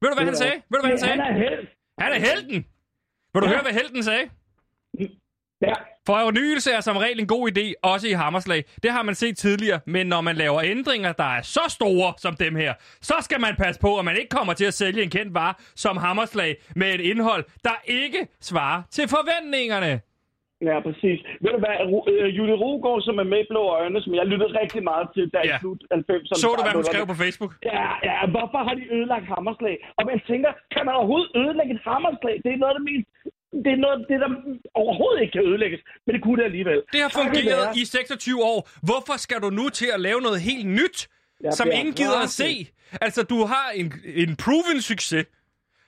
[0.00, 0.56] Ved du, hvad han sagde?
[0.70, 1.16] Ved du, hvad han sagde?
[1.22, 1.62] Han er held.
[2.04, 2.58] Han er helten.
[3.32, 3.52] Vil du Ja.
[3.54, 4.24] høre, hvad helten sagde?
[5.68, 5.74] Ja.
[6.06, 8.64] Fornyelse er som regel en god idé, også i Hammerslag.
[8.82, 12.34] Det har man set tidligere, men når man laver ændringer, der er så store som
[12.44, 15.10] dem her, så skal man passe på, at man ikke kommer til at sælge en
[15.10, 19.92] kendt vare som Hammerslag med et indhold, der ikke svarer til forventningerne.
[20.70, 21.18] Ja, præcis.
[21.44, 21.76] Ved du hvad,
[22.12, 25.24] øh, Julie Rugård, som er med i Blå Øjne, som jeg lyttede rigtig meget til,
[25.34, 25.56] der Ja.
[25.56, 26.40] i slut 90'erne.
[26.42, 27.52] Så du, hvad hun skrev på Facebook?
[27.72, 29.76] Ja, ja, hvorfor har de ødelagt Hammerslag?
[29.98, 32.34] Og man tænker, kan man overhovedet ødelægge et Hammerslag?
[32.44, 33.08] Det er noget af det mest...
[33.52, 34.28] Det er noget det, der
[34.74, 35.80] overhovedet ikke kan ødelægges.
[36.06, 36.82] Men det kunne det alligevel.
[36.92, 38.68] Det har fungeret i 26 år.
[38.82, 41.08] Hvorfor skal du nu til at lave noget helt nyt,
[41.42, 42.68] Jeg som ingen gider at se?
[43.00, 45.26] Altså, du har en, en proven succes.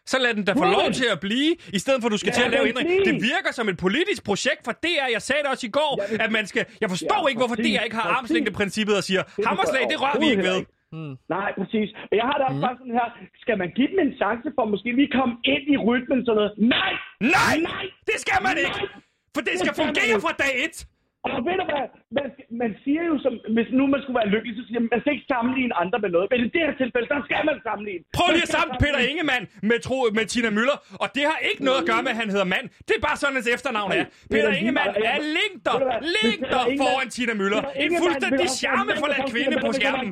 [0.07, 2.27] Så lad den da få lov til at blive, i stedet for at du skal
[2.29, 2.89] Lad til at lave ændring.
[3.05, 5.07] Det virker som et politisk projekt for DR.
[5.13, 6.65] Jeg sagde det også i går, vil- at man skal...
[6.81, 10.19] Jeg forstår Ja, ikke, hvorfor præcis, DR ikke har armslængdeprincippet og siger, Hammerslag, det rører
[10.21, 10.65] vi ikke ved.
[10.93, 11.89] Overhovedet Nej, præcis.
[12.11, 13.09] Og jeg har da også bare sådan her,
[13.45, 16.53] skal man give dem en chance for måske lige komme ind i rytmen sådan noget?
[16.75, 16.93] Nej!
[17.39, 17.57] Nej!
[17.71, 17.85] Nej!
[18.11, 18.81] Det skal man ikke!
[18.83, 19.11] Nej!
[19.35, 20.77] For det skal fungere fra dag et!
[21.25, 21.87] Og ved du hvad,
[22.19, 22.27] man,
[22.63, 25.13] man siger jo, som, hvis nu man skulle være lykkelig, så siger man, man skal
[25.17, 26.27] ikke sammenligne andre med noget.
[26.33, 28.03] Men i det her tilfælde, der skal man sammenligne.
[28.19, 31.39] Prøv lige at skal sammen Peter Ingemann med, tro, med Tina Møller, og det har
[31.51, 32.67] ikke noget at gøre med, at han hedder mand.
[32.87, 34.05] Det er bare sådan, hans efternavn er.
[34.33, 35.77] Peter Ingemann er længder,
[36.19, 37.61] længder foran Tina Møller.
[37.85, 40.11] En fuldstændig charmefuld mand, kvinde på skærmen.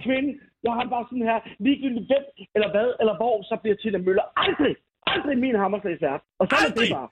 [0.67, 2.25] Jeg har bare sådan her, ligegyldigt hvem,
[2.57, 4.75] eller hvad, eller hvor, så bliver Tina Møller aldrig,
[5.13, 6.23] aldrig min hammerslags vært.
[6.41, 7.09] Og så er det bare.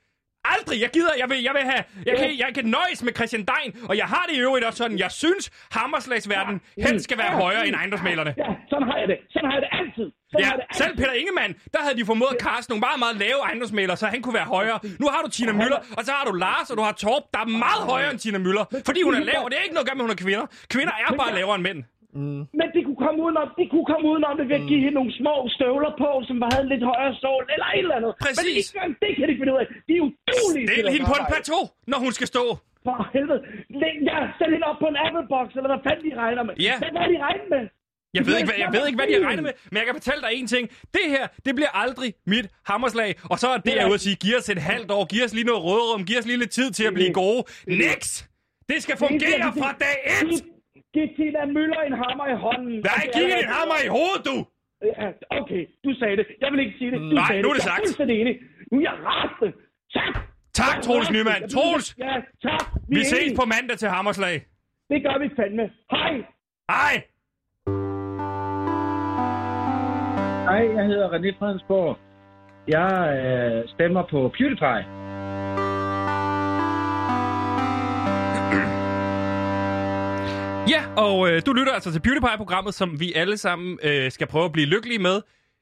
[0.55, 0.81] Aldrig!
[0.85, 3.71] Jeg gider, jeg vil, jeg vil have, jeg kan, jeg kan nøjes med Christian Dein,
[3.89, 7.67] og jeg har det i øvrigt også sådan, jeg synes, hammerslagsverden helst skal være højere
[7.69, 8.35] end ejendomsmalerne.
[8.39, 9.19] Ja, sådan har jeg det.
[9.33, 10.07] Sådan har jeg det altid.
[10.33, 10.85] Sådan Ja, det altid.
[10.85, 14.07] selv Peter Ingemann, der havde de formået at kaste nogle meget, meget lave ejendomsmalere, så
[14.07, 14.79] han kunne være højere.
[15.03, 17.41] Nu har du Tina Møller, og så har du Lars, og du har Torp, der
[17.41, 19.87] er meget højere end Tina Møller, fordi hun er lav, og det er ikke noget
[19.87, 20.47] at gøre med, at hun er kvinder.
[20.75, 21.81] Kvinder er bare lavere end mænd.
[22.19, 22.43] Mm.
[22.61, 24.71] Men de kunne komme udenom, de kunne komme udenom det ved at mm.
[24.71, 27.97] give hende nogle små støvler på, som havde en lidt højere sol, eller et eller
[27.99, 28.13] andet.
[28.27, 28.41] Præcis.
[28.41, 29.67] Men ikke engang det kan de finde ud af.
[29.89, 30.67] De er udulige.
[30.73, 32.45] Stil hende på en plateau, når hun skal stå.
[32.87, 33.41] For helvede.
[33.83, 36.55] Læg, ja, sæt hende op på en Apple-box, eller hvad fanden de regner med.
[36.69, 36.75] Ja.
[36.83, 37.65] Hvad, hvad er de regner med?
[38.17, 40.23] Jeg ved, ikke, hvad, jeg ved ikke, hvad de regner med, men jeg kan fortælle
[40.27, 40.65] dig en ting.
[40.97, 43.11] Det her, det bliver aldrig mit hammerslag.
[43.33, 45.35] Og så er det, jeg ude at sige, giv os et halvt år, giv os
[45.35, 47.41] lige noget rødrum, giv os lige lidt tid til at blive gode.
[47.67, 48.15] Next!
[48.69, 50.58] Det skal fungere fra dag 1!
[50.99, 52.75] Det er Tina Møller en hammer i hånden.
[52.77, 54.37] Altså, der giv hende en hammer i hovedet, du!
[55.41, 56.27] Okay, du sagde det.
[56.43, 57.01] Jeg vil ikke sige det.
[57.01, 57.99] Du Nej, sagde nu er det, sagt.
[57.99, 58.35] Jeg er enig.
[58.73, 59.51] Nu er jeg rasende.
[59.97, 60.15] Tak!
[60.61, 61.41] Tak, Troels Nyman.
[61.55, 61.87] Troels!
[61.99, 62.15] Ja,
[62.47, 62.65] tak.
[62.89, 64.37] Vi, vi ses på mandag til Hammerslag.
[64.91, 65.65] Det gør vi fandme.
[65.95, 66.15] Hej!
[66.75, 66.95] Hej!
[70.49, 71.97] Hej, jeg hedder René Fredensborg.
[72.77, 74.85] Jeg øh, stemmer på PewDiePie.
[80.69, 84.45] Ja, og øh, du lytter altså til PewDiePie-programmet, som vi alle sammen øh, skal prøve
[84.45, 85.21] at blive lykkelige med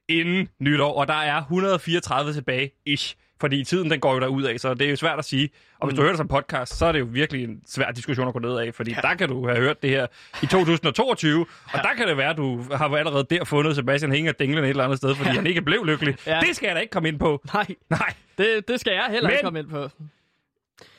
[0.08, 0.92] inden nytår.
[0.94, 3.14] Og der er 134 tilbage, ish.
[3.40, 5.48] Fordi tiden den går jo derud af, så det er jo svært at sige.
[5.78, 5.96] Og hvis Mm.
[5.96, 8.38] du hører det som podcast, så er det jo virkelig en svær diskussion at gå
[8.40, 8.74] ned af.
[8.74, 9.00] Fordi ja.
[9.00, 10.06] der kan du have hørt det her
[10.42, 14.32] i 2022, og der kan det være, at du har allerede der fundet Sebastian Hænger
[14.32, 15.34] dinglende et eller andet sted, fordi ja.
[15.36, 16.16] han ikke blev lykkelig.
[16.26, 16.40] Ja.
[16.46, 17.40] Det skal jeg da ikke komme ind på.
[17.54, 18.12] Nej, Nej.
[18.38, 19.88] det, det skal jeg heller Men- ikke komme ind på.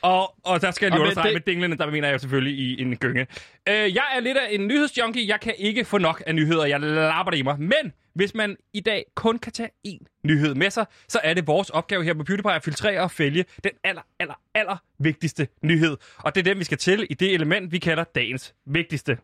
[0.01, 2.59] Og, og der skal jeg lige med understrege det- med dinglene, der mener jeg selvfølgelig
[2.59, 3.27] i en gynge.
[3.69, 5.27] Øh, jeg er lidt af en nyhedsjunkie.
[5.27, 6.65] Jeg kan ikke få nok af nyheder.
[6.65, 7.59] Jeg lapper det i mig.
[7.59, 11.47] Men hvis man i dag kun kan tage én nyhed med sig, så er det
[11.47, 15.97] vores opgave her på PewDiePie at filtrere og fælge den aller, aller, aller vigtigste nyhed.
[16.17, 19.17] Og det er den, vi skal til i det element, vi kalder dagens vigtigste.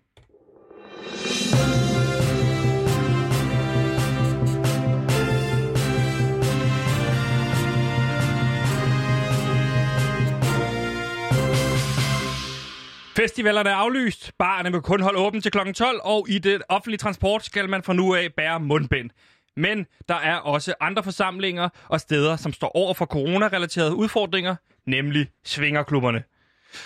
[13.16, 15.72] Festivalerne er aflyst, barerne vil kun holde åbent til kl.
[15.74, 19.10] 12, og i det offentlige transport skal man fra nu af bære mundbind.
[19.58, 25.28] Men der er også andre forsamlinger og steder, som står over for coronarelaterede udfordringer, nemlig
[25.46, 26.24] svingerklubberne.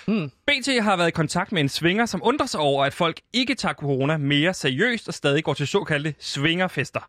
[0.06, 0.32] Hmm.
[0.48, 3.56] BT har været i kontakt med en svinger, som undrer sig over, at folk ikke
[3.56, 7.00] tager corona mere seriøst og stadig går til såkaldte svingerfester.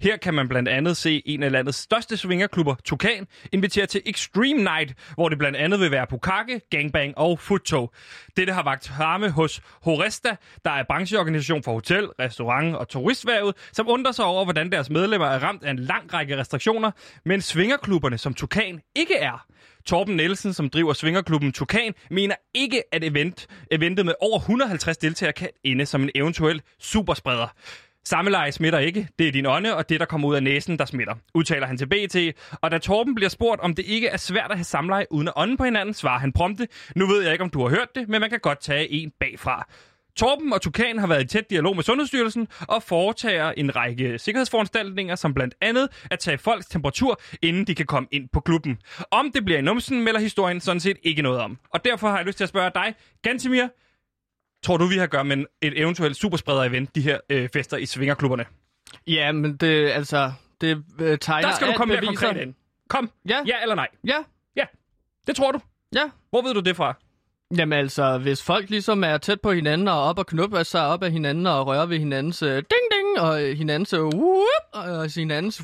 [0.00, 4.62] Her kan man blandt andet se en af landets største svingerklubber, Tukan, invitere til Extreme
[4.62, 7.92] Night, hvor det blandt andet vil være pukake, gangbang og futtog.
[8.36, 13.88] Dette har vagt harme hos Horesta, der er brancheorganisation for hotel, restaurant og turistværvet, som
[13.88, 16.90] undrer sig over, hvordan deres medlemmer er ramt af en lang række restriktioner,
[17.24, 19.46] men svingerklubberne som Tukan ikke er.
[19.86, 25.32] Torben Nielsen, som driver svingerklubben Tukan, mener ikke, at event, eventet med over 150 deltagere
[25.32, 27.46] kan ende som en eventuel superspreder.
[28.04, 29.08] Sammeleje smitter ikke.
[29.18, 31.76] Det er din ånde, og det, der kommer ud af næsen, der smitter, udtaler han
[31.76, 32.16] til BT.
[32.62, 35.34] Og da Torben bliver spurgt, om det ikke er svært at have samleje uden at
[35.36, 38.08] ånde på hinanden, svarer han prompte, nu ved jeg ikke, om du har hørt det,
[38.08, 39.68] men man kan godt tage en bagfra.
[40.16, 45.14] Torben og Tukan har været i tæt dialog med Sundhedsstyrelsen og foretager en række sikkerhedsforanstaltninger,
[45.14, 48.78] som blandt andet at tage folks temperatur, inden de kan komme ind på klubben.
[49.10, 51.58] Om det bliver i numsen, melder historien sådan set ikke noget om.
[51.70, 53.66] Og derfor har jeg lyst til at spørge dig, Gantimir,
[54.64, 57.86] tror du, vi har at gøre med et eventuelt superspreder-event, de her øh, fester i
[57.86, 58.44] svingerklubberne?
[59.06, 62.54] Ja, men det, altså, det øh, tegner Der skal du komme mere konkret ind.
[62.88, 63.88] Kom, Ja, ja eller nej?
[64.04, 64.64] ja,
[65.26, 65.60] Det tror du.
[65.94, 66.10] ja.
[66.30, 66.94] Hvor ved du det fra?
[67.56, 71.02] Jamen altså, hvis folk ligesom er tæt på hinanden og op og knuppe sig op
[71.02, 75.14] af hinanden og rører ved hinandens øh, ding ding og øh, hinandens øh, whoop, og
[75.14, 75.62] hinandens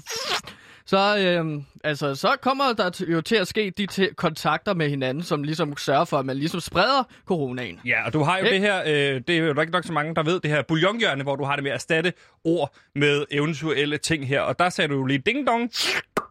[0.90, 5.24] så, øh, altså, så kommer der jo til at ske de t- kontakter med hinanden,
[5.24, 7.80] som ligesom sørger for, at man ligesom spreder coronaen.
[7.84, 8.54] Ja, og du har jo Ikke?
[8.54, 11.22] det her, øh, det er jo ikke nok så mange, der ved det her bouillonhjørne,
[11.22, 12.12] hvor du har det med at erstatte
[12.44, 14.40] ord med eventuelle ting her.
[14.40, 15.70] Og der sagde du jo lige ding dong,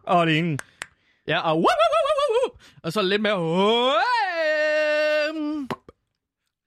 [0.02, 0.58] og det ene.
[1.28, 4.59] Ja, og whoop, whoop, whoop, whoop, whoop, og så lidt mere wham.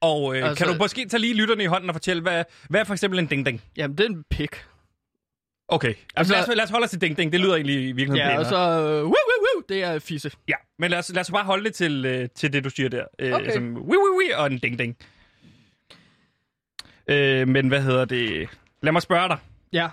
[0.03, 2.79] Og øh, Altså- kan du måske tage lige lytterne i hånden og fortælle, hvad, hvad
[2.79, 3.61] er for eksempel en ding ding?
[3.77, 4.65] Jamen, det er en pik.
[5.67, 7.91] Okay, altså, lad, os, lad os holde os til ding ding, det lyder egentlig i
[7.91, 8.49] virkeligheden Ja, og pænere.
[8.49, 8.81] så...
[8.89, 9.13] Øh, woo, woo,
[9.55, 9.63] woo.
[9.69, 10.31] det er fisse.
[10.47, 12.89] Ja, men lad os, lad os bare holde det til, øh, til det, du siger
[12.89, 13.05] der.
[13.19, 13.51] Øh, Okay.
[13.53, 14.97] Som wii, wii, wii og en ding, ding.
[17.07, 18.49] Øh, men hvad hedder det?
[18.81, 19.37] Lad mig spørge dig.
[19.73, 19.87] Ja.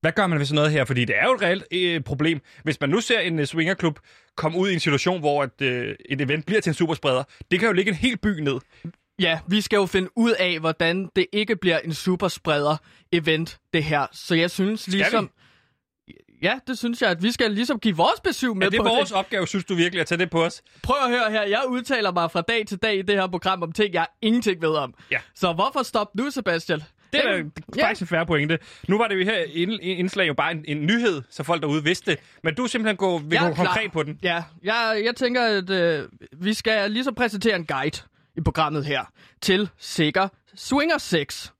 [0.00, 0.84] Hvad gør man ved sådan noget her?
[0.84, 2.40] Fordi det er jo et reelt øh, problem.
[2.62, 3.98] Hvis man nu ser en uh, swingerklub
[4.36, 7.60] komme ud i en situation, hvor et, øh, et event bliver til en superspreder, det
[7.60, 8.58] kan jo ligge en hel by ned.
[9.18, 12.76] Ja, vi skal jo finde ud af, hvordan det ikke bliver en superspreder
[13.12, 14.06] event, det her.
[14.12, 15.30] Så jeg synes ligesom...
[16.42, 18.84] Ja, det synes jeg, at vi skal ligesom give vores besøg med Er det på
[18.84, 20.62] vores opgave, synes du virkelig, at tage det på os?
[20.82, 23.62] Prøv at høre her, jeg udtaler mig fra dag til dag i det her program
[23.62, 24.94] om ting, jeg ingenting ved om.
[25.10, 25.18] Ja.
[25.34, 26.82] Så hvorfor stop nu, Sebastian?
[27.12, 27.42] Det er
[27.76, 28.58] da faktisk en færre pointe.
[28.88, 31.84] Nu var det jo her ind- indslag jo bare en, en nyhed, så folk derude
[31.84, 32.20] vidste det.
[32.42, 34.18] Men du er simpelthen gå, vil gå konkret på den.
[34.22, 37.98] Ja, jeg, jeg tænker, at øh, vi skal ligesom præsentere en guide
[38.36, 39.04] i programmet her
[39.40, 41.50] til sikker swinger sex.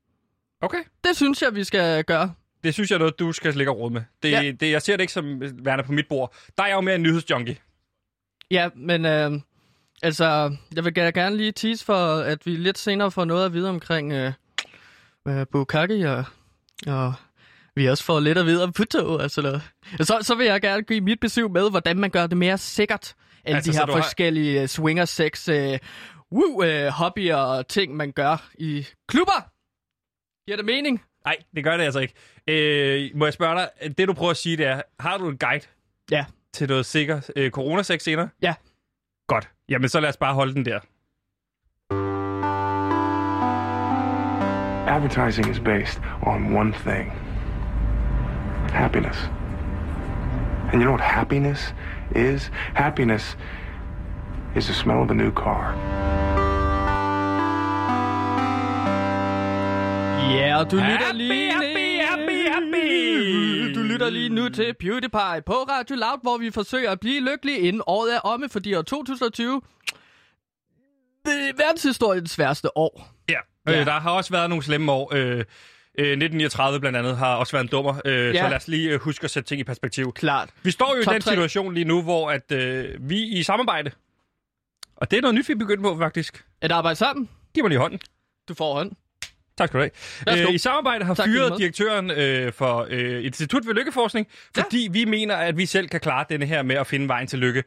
[0.63, 0.79] Okay.
[1.05, 2.35] Det synes jeg, vi skal gøre.
[2.65, 4.03] Det synes jeg er noget, du skal ligge og råde med.
[4.23, 4.53] Det, Ja.
[4.61, 6.35] det, jeg ser det ikke som værende på mit bord.
[6.59, 7.57] Der er jeg jo mere en nyhedsjunkie.
[8.51, 9.31] Ja, men øh,
[10.03, 13.53] altså, jeg vil gerne- gerne lige tease for, at vi lidt senere får noget at
[13.53, 14.33] vide omkring øh,
[15.29, 16.25] øh, Bukaki, og,
[16.87, 17.15] og
[17.75, 19.63] vi også får lidt at vide om Puto og sådan noget.
[20.07, 23.15] Så, så vil jeg gerne give mit besøg med, hvordan man gør det mere sikkert.
[23.45, 25.79] Alle Altså, de her du har- forskellige swinger sex øh,
[26.33, 29.49] woo, øh, hobbyer og ting, man gør i klubber.
[30.47, 31.03] Giver det mening?
[31.25, 32.15] Nej, det gør det altså ikke.
[32.47, 35.39] Øh, må jeg spørge dig, det du prøver at sige, det er, har du en
[35.39, 35.65] guide
[36.11, 36.25] Ja.
[36.55, 38.29] til noget sikker øh, coronasex senere?
[38.43, 38.55] Ja.
[39.29, 39.49] Godt.
[39.69, 40.81] Jamen, så lad os bare holde den der.
[44.91, 47.13] Advertising is based on one thing
[48.73, 49.17] happiness.
[50.73, 51.75] And you know what happiness
[52.15, 52.51] is?
[52.75, 53.37] Happiness
[54.57, 55.75] is the smell of a new car.
[60.35, 63.75] Ja, og du lytter lige happy, happy, happy.
[63.75, 67.59] Du lytter lige nu til PewDiePie på Radio Loud, hvor vi forsøger at blive lykkelige
[67.59, 69.61] inden året er omme, fordi år 2020
[71.25, 73.09] det er verdenshistoriens sværeste år.
[73.29, 73.39] Ja.
[73.67, 73.81] Ja.
[73.81, 75.15] Øh, der har også været nogle slemme år.
[75.15, 78.01] Øh, øh, 1939 blandt andet har også været en dummer.
[78.05, 78.43] Øh, Ja.
[78.43, 80.13] Så lad os lige øh, huske at sætte ting i perspektiv.
[80.13, 80.49] Klart.
[80.63, 81.31] Vi står jo Top i den tre.
[81.31, 83.91] situation lige nu, hvor at, øh, vi er i samarbejde.
[84.97, 86.45] Og det er noget nyt, vi er begyndt på, faktisk.
[86.61, 87.29] At arbejde sammen.
[87.55, 88.01] Giv mig lige hånden.
[88.49, 88.93] Du får hånd.
[89.59, 89.89] Tak skal du
[90.27, 90.49] have.
[90.49, 95.05] Øh, I samarbejde har Tak, fyret direktøren øh, for øh, Institut for Lykkeforskning, fordi vi
[95.05, 97.65] mener, at vi selv kan klare denne her med at finde vejen til lykke.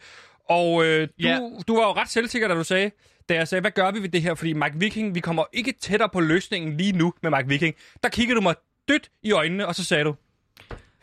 [0.49, 1.39] Og øh, du, Ja.
[1.67, 2.91] du var jo ret selvsikker, da du sagde,
[3.29, 4.36] da jeg sagde, hvad gør vi ved det her?
[4.36, 7.75] Fordi Mike Viking, vi kommer ikke tættere på løsningen lige nu med Mike Viking.
[8.03, 8.55] Der kiggede du mig
[8.88, 10.15] dødt i øjnene, og så sagde du,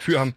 [0.01, 0.35] fyr ham.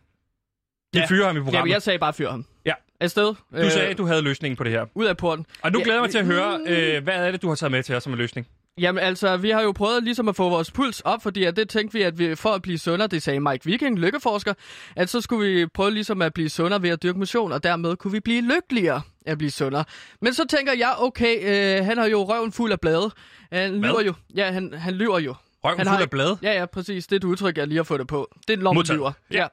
[0.94, 1.06] Vi Ja.
[1.06, 1.74] fyrer ham i Ja, programmet.
[1.74, 2.46] jeg sagde bare fyr ham.
[2.66, 2.74] Ja.
[3.00, 3.26] Afsted.
[3.26, 4.86] Du sagde, at du havde løsningen på det her.
[4.96, 5.46] Ud af porten.
[5.62, 7.56] Og nu Ja, glæder jeg mig til at høre, øh, hvad er det, du har
[7.56, 8.48] taget med til os som en løsning?
[8.78, 11.70] Jamen altså, vi har jo prøvet ligesom at få vores puls op, fordi at det
[11.70, 14.54] tænkte vi, at vi for at blive sundere, det sagde Mike Viking, lykkeforsker,
[14.96, 17.96] at så skulle vi prøve ligesom at blive sundere ved at dyrke motion, og dermed
[17.96, 19.84] kunne vi blive lykkeligere at blive sundere.
[20.22, 21.36] Men så tænker jeg, okay,
[21.80, 23.12] øh, han har jo røven fuld af blade.
[23.52, 24.14] Han lyver jo.
[24.36, 25.36] Ja, han, han lyver jo.
[25.64, 26.38] Røven Han fuld har af blade?
[26.42, 27.08] Ja, ja, præcis.
[27.08, 28.36] Det er et udtryk, jeg lige har fået det på.
[28.48, 28.98] Det er en lom Modtaget.
[28.98, 29.12] lyver.
[29.32, 29.38] Ja.
[29.38, 29.48] Ja.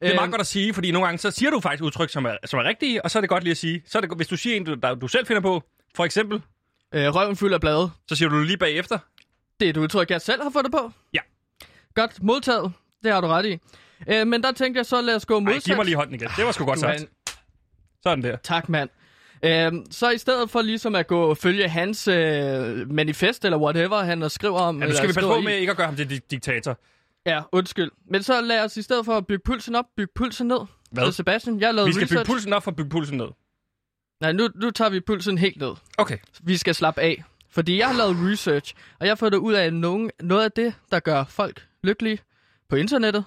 [0.00, 2.10] Det er meget Øhm, godt at sige, fordi nogle gange så siger du faktisk udtryk,
[2.10, 3.82] som er, som er rigtige, og så er det godt lige at sige.
[3.86, 5.62] Så er det, hvis du siger en, du, der, du selv finder på,
[5.96, 6.42] for eksempel,
[6.94, 7.90] Øh, røven fuld af blade.
[8.08, 8.98] så siger du lige bagefter.
[9.60, 10.90] Det er et udtryk, jeg selv har fundet på.
[11.14, 11.20] Ja.
[11.94, 12.72] Godt, modtaget.
[13.04, 13.58] Det har du ret i.
[14.08, 15.62] Øh, men der tænkte jeg så, lad os gå modsat.
[15.62, 16.28] giv mig lige hånden igen.
[16.36, 17.00] Det var sgu godt er sagt.
[17.00, 17.08] en-
[18.02, 18.36] Sådan der.
[18.36, 18.88] Tak, mand.
[19.44, 24.02] Øhm, så i stedet for ligesom at gå og følge hans øh, manifest, eller whatever,
[24.02, 24.74] han skriver om...
[24.76, 26.26] Ja, nu eller skal vi passe på i- med ikke at gøre ham til di-
[26.30, 26.78] diktator.
[27.26, 27.90] Ja, undskyld.
[28.10, 30.58] Men så lad os i stedet for at bygge pulsen op, bygge pulsen ned.
[30.90, 31.04] Hvad?
[31.06, 32.20] Så Sebastian, jeg lavet Vi skal research.
[32.22, 33.26] bygge pulsen op for at bygge pulsen ned.
[34.20, 35.74] Nej, nu, nu tager vi pulsen helt ned.
[35.98, 36.18] Okay.
[36.42, 37.24] Vi skal slappe af.
[37.50, 40.44] Fordi jeg har lavet research, og jeg har fået det ud af, at nogen, noget
[40.44, 42.18] af det, der gør folk lykkelige
[42.68, 43.24] på internettet,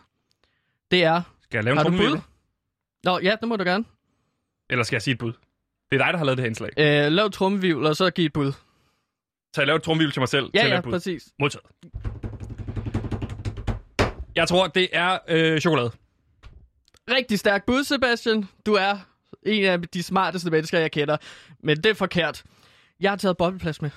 [0.91, 1.21] det er...
[1.43, 2.19] Skal jeg lave en bud?
[3.03, 3.85] Nå, ja, det må du gerne.
[4.69, 5.33] Eller skal jeg sige et bud?
[5.91, 6.69] Det er dig, der har lavet det her indslag.
[6.77, 8.51] Øh, lav trummevivl, og så giv et bud.
[9.55, 10.45] Så jeg laver et trummevirvel til mig selv.
[10.45, 11.29] til Ja, lave ja, præcis.
[11.39, 11.65] Modtaget.
[14.35, 15.91] Jeg tror, det er øh, chokolade.
[17.09, 18.47] Rigtig stærk bud, Sebastian.
[18.65, 18.97] Du er
[19.45, 21.17] en af de smarteste mennesker, jeg kender.
[21.63, 22.43] Men det er forkert.
[22.99, 23.89] Jeg har taget bobleplast med.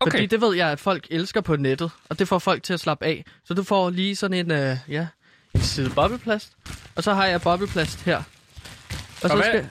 [0.00, 0.10] Okay.
[0.10, 1.90] Fordi det ved jeg, at folk elsker på nettet.
[2.08, 3.24] Og det får folk til at slappe af.
[3.44, 5.06] Så du får lige sådan en, øh, ja,
[5.54, 6.52] en side bobleplast.
[6.96, 8.16] Og så har jeg bobleplast her.
[8.16, 9.64] Og, Og hvad-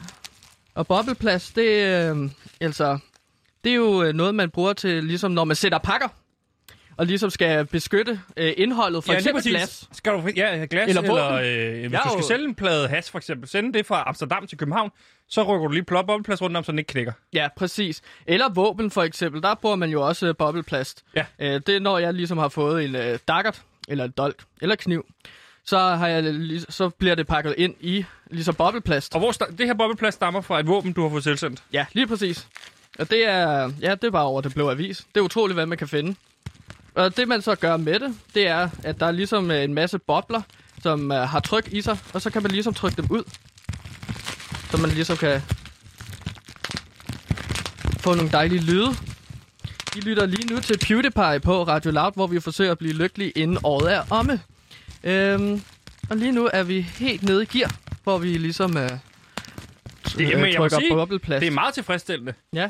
[0.76, 1.70] og bobleplast, det,
[2.12, 2.30] øh,
[2.62, 2.98] altså,
[3.64, 6.08] det er jo øh, noget, man bruger til, ligesom når man sætter pakker.
[6.98, 9.90] Og ligesom skal beskytte øh, indholdet, for ja, eksempel glas.
[9.92, 12.88] Skal du, ja, glas, Eller eller, øh, hvis Jeg du skal jo- sælge en plade
[12.88, 14.92] hash, for eksempel, sende det fra Amsterdam til København,
[15.30, 17.12] så rykker du lige plop bobleplads rundt om, så den ikke knækker.
[17.34, 18.02] Ja, præcis.
[18.28, 21.04] Eller våben for eksempel, der bruger man jo også øh, bobleplast.
[21.16, 21.26] Ja.
[21.40, 24.76] Øh, det er når jeg ligesom har fået en øh, daggert, eller en dolk, eller
[24.76, 25.06] kniv.
[25.66, 26.36] så, har jeg,
[26.70, 29.14] så bliver det pakket ind i ligesom bobleplast.
[29.14, 31.64] Og hvor sta- det her bobleplast stammer fra et våben, du har fået tilsendt.
[31.74, 32.48] Ja, lige præcis.
[33.00, 34.98] Og det er, ja, det er bare over det blå avis.
[34.98, 36.16] Det er utroligt, hvad man kan finde.
[36.96, 39.74] Og det man så gør med det, det er, at der er ligesom øh, en
[39.74, 40.42] masse bobler,
[40.82, 43.24] som uh, har tryk i sig, og så kan man ligesom trykke dem ud.
[44.72, 45.42] Så man ligesom kan
[48.00, 48.90] få nogle dejlige lyde.
[49.96, 53.32] I lytter lige nu til PewDiePie på Radio Loud, hvor vi forsøger at blive lykkelige
[53.32, 54.42] inden året er omme.
[55.04, 55.62] Øhm,
[56.10, 58.98] og lige nu er vi helt nede i gear, hvor vi ligesom uh, Det,
[60.18, 61.42] men jeg må trykker sige, bobleplast.
[61.42, 62.34] det er meget tilfredsstillende.
[62.54, 62.70] Ja.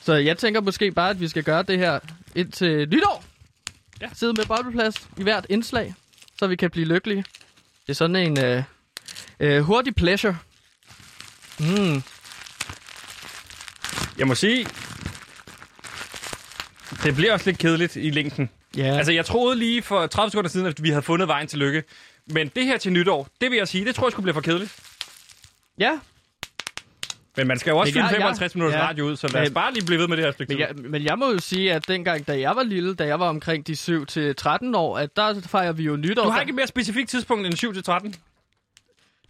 [0.00, 1.98] Så jeg tænker måske bare, at vi skal gøre det her
[2.34, 3.21] indtil nytår.
[4.02, 4.08] Ja.
[4.14, 5.94] Sidde med bobleplast i hvert indslag,
[6.38, 7.24] så vi kan blive lykkelige.
[7.86, 8.62] Det er sådan en øh,
[9.40, 10.38] øh, hurtig pleasure.
[11.60, 12.02] Mm.
[14.18, 14.66] Jeg må sige,
[17.02, 18.50] det bliver også lidt kedeligt i længden.
[18.76, 18.96] Ja.
[18.96, 21.82] Altså, jeg troede lige for 30 sekunder siden, at vi havde fundet vejen til lykke.
[22.26, 24.40] Men det her til nytår, det vil jeg sige, det tror jeg skulle blive for
[24.40, 24.76] kedeligt.
[25.78, 25.98] ja,
[27.36, 28.86] Men man skal jo også fylde jeg- 55 minutter ja.
[28.88, 30.68] radio ud, så lad os bare lige blive ved med det her stykke men jeg,
[30.76, 33.66] men jeg må jo sige, at dengang, da jeg var lille, da jeg var omkring
[33.66, 36.24] de 7-13 år, at der fejrer vi jo nytår.
[36.24, 38.14] Du har ikke et mere specifikt tidspunkt end 7 til 13?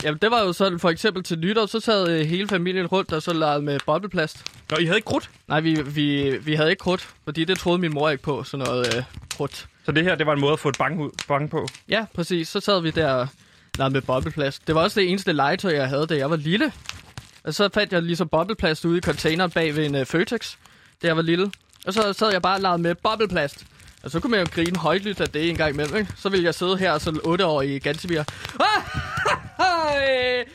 [0.04, 3.12] Jamen, det var jo sådan, for eksempel til nytår, så sad øh, hele familien rundt
[3.12, 4.44] og så legede med bobleplast.
[4.70, 5.30] Nå, I havde ikke krudt?
[5.48, 8.66] Nej, vi, vi, vi havde ikke krudt, fordi det troede min mor ikke på, sådan
[8.66, 9.02] noget øh,
[9.36, 9.66] krudt.
[9.84, 11.68] Så det her, det var en måde at få et bange, bange på.
[11.88, 12.48] Ja, præcis.
[12.48, 13.28] Så sad vi der og
[13.78, 14.66] legede med bobleplast.
[14.66, 16.72] Det var også det eneste legetøj, jeg havde, da jeg var lille.
[17.44, 20.54] Og så fandt jeg ligesom bobleplast ude i containeren bag ved en uh, Føtex,
[21.02, 21.52] da jeg var lille.
[21.86, 23.66] Og så sad jeg bare og legede med bobleplast.
[24.02, 26.12] Og så kunne man jo grine højlydt af det en gang imellem, ikke?
[26.16, 28.24] Så ville jeg sidde her som 8 år i Gantemir.
[28.60, 28.82] Ah,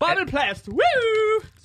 [0.00, 0.68] bobleplast!
[0.68, 0.78] Woo!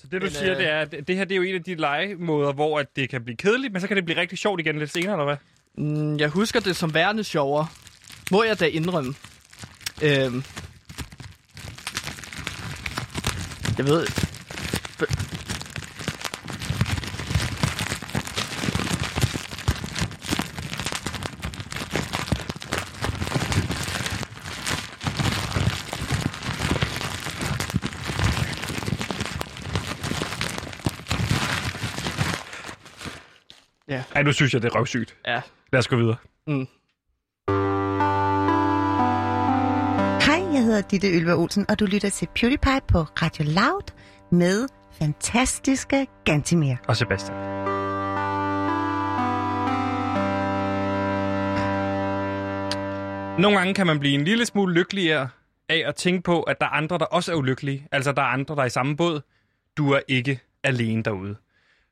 [0.02, 1.56] Så det, du Men, siger, øh, det er, at det her det er jo en
[1.56, 4.38] af de legemåder, hvor at det kan blive kedeligt, men så kan det blive rigtig
[4.38, 5.38] sjovt igen lidt senere, eller hvad?
[5.78, 7.68] Mm, jeg husker det som værende sjovere.
[8.32, 9.14] Må jeg da indrømme.
[10.02, 10.44] Øhm.
[13.78, 14.27] Jeg ved...
[15.00, 15.06] Ja.
[34.16, 35.18] Ej, nu synes jeg, det er røvsygt.
[35.28, 35.42] Ja.
[35.74, 36.16] Lad os gå videre.
[36.48, 36.68] Mm.
[40.26, 43.94] Hej, jeg hedder Ditte Ylva Olsen, og du lytter til PewDiePie på Radio Loud
[44.32, 44.68] med
[45.00, 46.76] fantastiske Gantimir.
[46.88, 47.38] Og Sebastian.
[53.40, 55.30] Nogle gange kan man blive en lille smule lykkeligere
[55.70, 57.88] af at tænke på, at der er andre, der også er ulykkelige.
[57.92, 59.22] Altså, der er andre, der er i samme båd.
[59.78, 61.36] Du er ikke alene derude.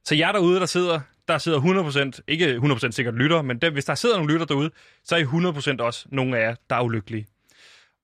[0.03, 3.85] Så jer derude, der sidder, der sidder 100%, ikke 100% sikkert lytter, men der, hvis
[3.85, 4.71] der sidder nogle lytter derude,
[5.03, 5.23] så er I
[5.79, 7.27] 100% også nogle af jer, der er ulykkelige.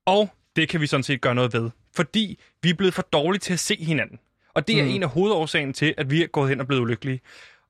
[0.06, 3.40] Og det kan vi sådan set gøre noget ved, fordi vi er blevet for dårlige
[3.40, 4.18] til at se hinanden.
[4.54, 4.90] Og det er Mm.
[4.90, 7.20] en af hovedårsagen til, at vi er gået hen og blevet ulykkelige.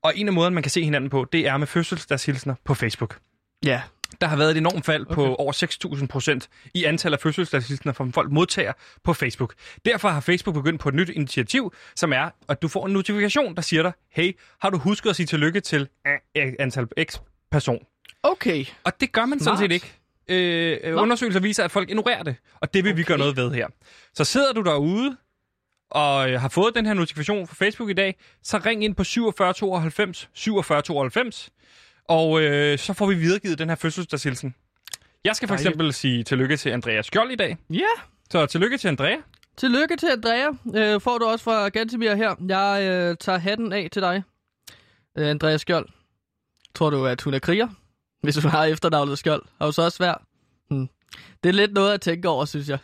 [0.03, 3.19] Og en af måderne, man kan se hinanden på, det er med fødselsdagshilsner på Facebook.
[3.65, 3.83] Ja.
[4.21, 5.15] Der har været et enormt fald okay.
[5.15, 5.53] på over
[5.97, 8.73] 6.000 procent i antallet af fødselsdagshilsner, som folk modtager
[9.05, 9.55] på Facebook.
[9.85, 13.55] Derfor har Facebook begyndt på et nyt initiativ, som er, at du får en notifikation,
[13.57, 15.89] der siger dig, hey, har du husket at sige tillykke til
[16.35, 17.19] antal x
[17.51, 17.85] person?
[18.23, 18.65] Okay.
[18.85, 19.93] Og det gør man sådan set ikke.
[20.29, 21.03] Øh, Nå.
[21.03, 22.97] undersøgelser viser, at folk ignorerer det, og det vil okay.
[22.99, 23.67] vi gøre noget ved her.
[24.15, 25.17] Så sidder du derude
[25.95, 29.05] og øh, har fået den her notifikation fra Facebook i dag, så ring ind på
[29.05, 31.51] 4792 4792,
[32.09, 34.55] og øh, så får vi videregivet den her fødselsdagshilsen.
[35.25, 35.69] Jeg skal for Dejligt.
[35.69, 37.57] eksempel sige tillykke til Andrea Skjold i dag.
[37.71, 37.81] Ja.
[38.31, 39.17] Så tillykke til Andrea.
[39.57, 40.47] Tillykke til Andrea.
[40.75, 42.35] Øh, får du også fra Gantemir her.
[42.49, 44.23] Jeg øh, tager hatten af til dig.
[45.19, 45.89] Øh, Andrea Skjold.
[46.75, 47.69] Tror du, at hun er kriger?
[48.23, 49.43] Hvis du har efternavnet Skjold.
[49.59, 50.19] Har du så også svært?
[50.71, 50.89] Hmm.
[51.43, 52.79] Det er lidt noget at tænke over, synes jeg.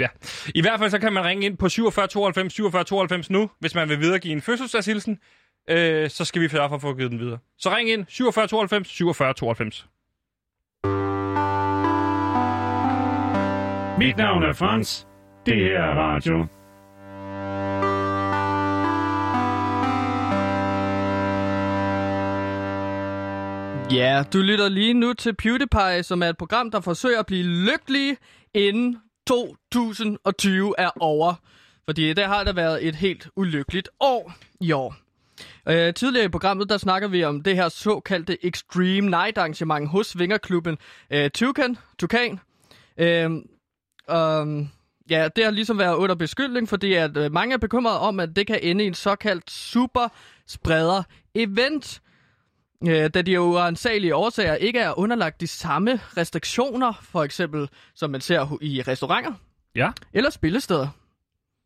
[0.00, 0.08] Ja.
[0.54, 4.00] I hvert fald så kan man ringe ind på 4792 4792 nu, hvis man vil
[4.00, 5.18] videregive en fødselsdagshilsen.
[5.70, 7.38] Øh, så skal vi derfor få givet den videre.
[7.58, 9.88] Så ring ind 4792 4792.
[13.98, 15.06] Mit navn er Frans.
[15.46, 16.46] Det her er radio.
[23.92, 27.44] Ja, du lytter lige nu til PewDiePie, som er et program, der forsøger at blive
[27.44, 28.16] lykkelig
[28.54, 28.96] inden
[29.30, 31.34] 2020 er over.
[31.84, 34.96] Fordi det har da været et helt ulykkeligt år i år.
[35.68, 40.06] Øh, tidligere i programmet, der snakker vi om det her såkaldte Extreme Night arrangement hos
[40.06, 40.78] Svingerklubben
[41.10, 41.76] øh, Tukan.
[41.98, 42.40] Tukan.
[42.96, 43.44] Øh, um,
[44.16, 44.68] øhm,
[45.10, 48.36] ja, det har ligesom været under beskyldning, fordi at øh, mange er bekymrede om, at
[48.36, 50.08] det kan ende i en såkaldt super
[50.46, 51.02] spreder
[51.34, 52.02] event
[52.88, 58.10] øh, da de af uansagelige årsager ikke er underlagt de samme restriktioner, for eksempel som
[58.10, 59.32] man ser i restauranter
[59.74, 59.90] Ja.
[60.12, 60.88] eller spillesteder.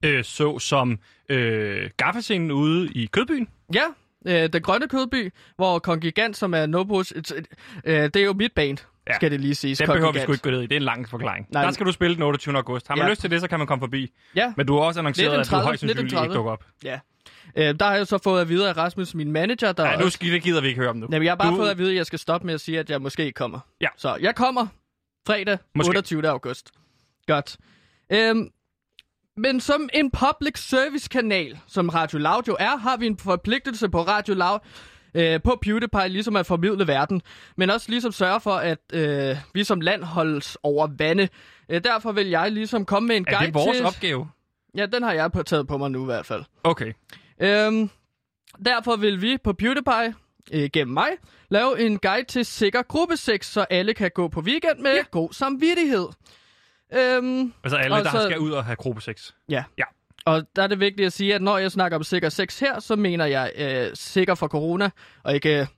[0.04, 0.98] Øh, så som
[1.28, 3.48] øh, gaffescenen ude i Kødbyen.
[3.74, 3.84] Ja,
[4.26, 7.12] øh, den grønne kødby, hvor Kongigant, som er Nobos,
[7.84, 9.14] øh, det er jo mit band, Ja.
[9.14, 9.78] skal det lige siges.
[9.78, 10.66] Den behøver vi sgu ikke gå ned i.
[10.66, 11.46] Det er en lang forklaring.
[11.50, 12.56] Nej, der skal du spille den 28.
[12.56, 12.88] august.
[12.88, 13.10] Har man Ja.
[13.10, 14.10] lyst til det, så kan man komme forbi.
[14.36, 14.52] Ja.
[14.56, 16.36] Men du har også annonceret, at du 1930, højst sandsynligt ikke 1930.
[16.36, 16.64] dukker op.
[16.84, 16.98] Ja.
[17.56, 20.10] Øh, der har jeg så fået at vide af Rasmus, min manager, der Nej, nu
[20.10, 21.08] skal, det gider vi ikke høre om nu.
[21.12, 22.78] Jamen, jeg har bare du, fået at vide, at jeg skal stoppe med at sige,
[22.78, 23.60] at jeg måske ikke kommer.
[23.80, 23.88] Ja.
[23.96, 24.66] Så jeg kommer
[25.26, 25.88] fredag, Måske.
[25.88, 26.28] 28.
[26.28, 26.70] august.
[27.26, 27.56] Godt.
[28.12, 28.48] Øhm,
[29.36, 33.88] men som en public service kanal, som Radio Loud jo er, har vi en forpligtelse
[33.88, 34.58] på Radio Loud,
[35.14, 37.22] øh, på PewDiePie, ligesom at formidle verden,
[37.56, 41.28] men også ligesom sørge for, at øh, vi som land holdes over vande.
[41.68, 43.86] Øh, derfor vil jeg ligesom komme med en Er guide det vores til...
[43.86, 44.28] opgave?
[44.76, 46.44] Ja, den har jeg taget på mig nu i hvert fald.
[46.64, 46.92] Okay.
[47.40, 47.90] Øhm,
[48.64, 50.14] derfor vil vi på PewDiePie,
[50.52, 51.08] øh, gennem mig,
[51.48, 55.04] lave en guide til sikker gruppesex, så alle kan gå på weekend med ja.
[55.10, 56.06] god samvittighed.
[56.94, 59.30] Øhm, Altså alle, der så- skal ud og have gruppesex.
[59.48, 59.64] ja.
[59.78, 59.84] Ja.
[60.26, 62.80] Og der er det vigtigt at sige, at når jeg snakker om sikker sex her,
[62.80, 64.90] så mener jeg øh, sikker for corona,
[65.22, 65.68] og ikke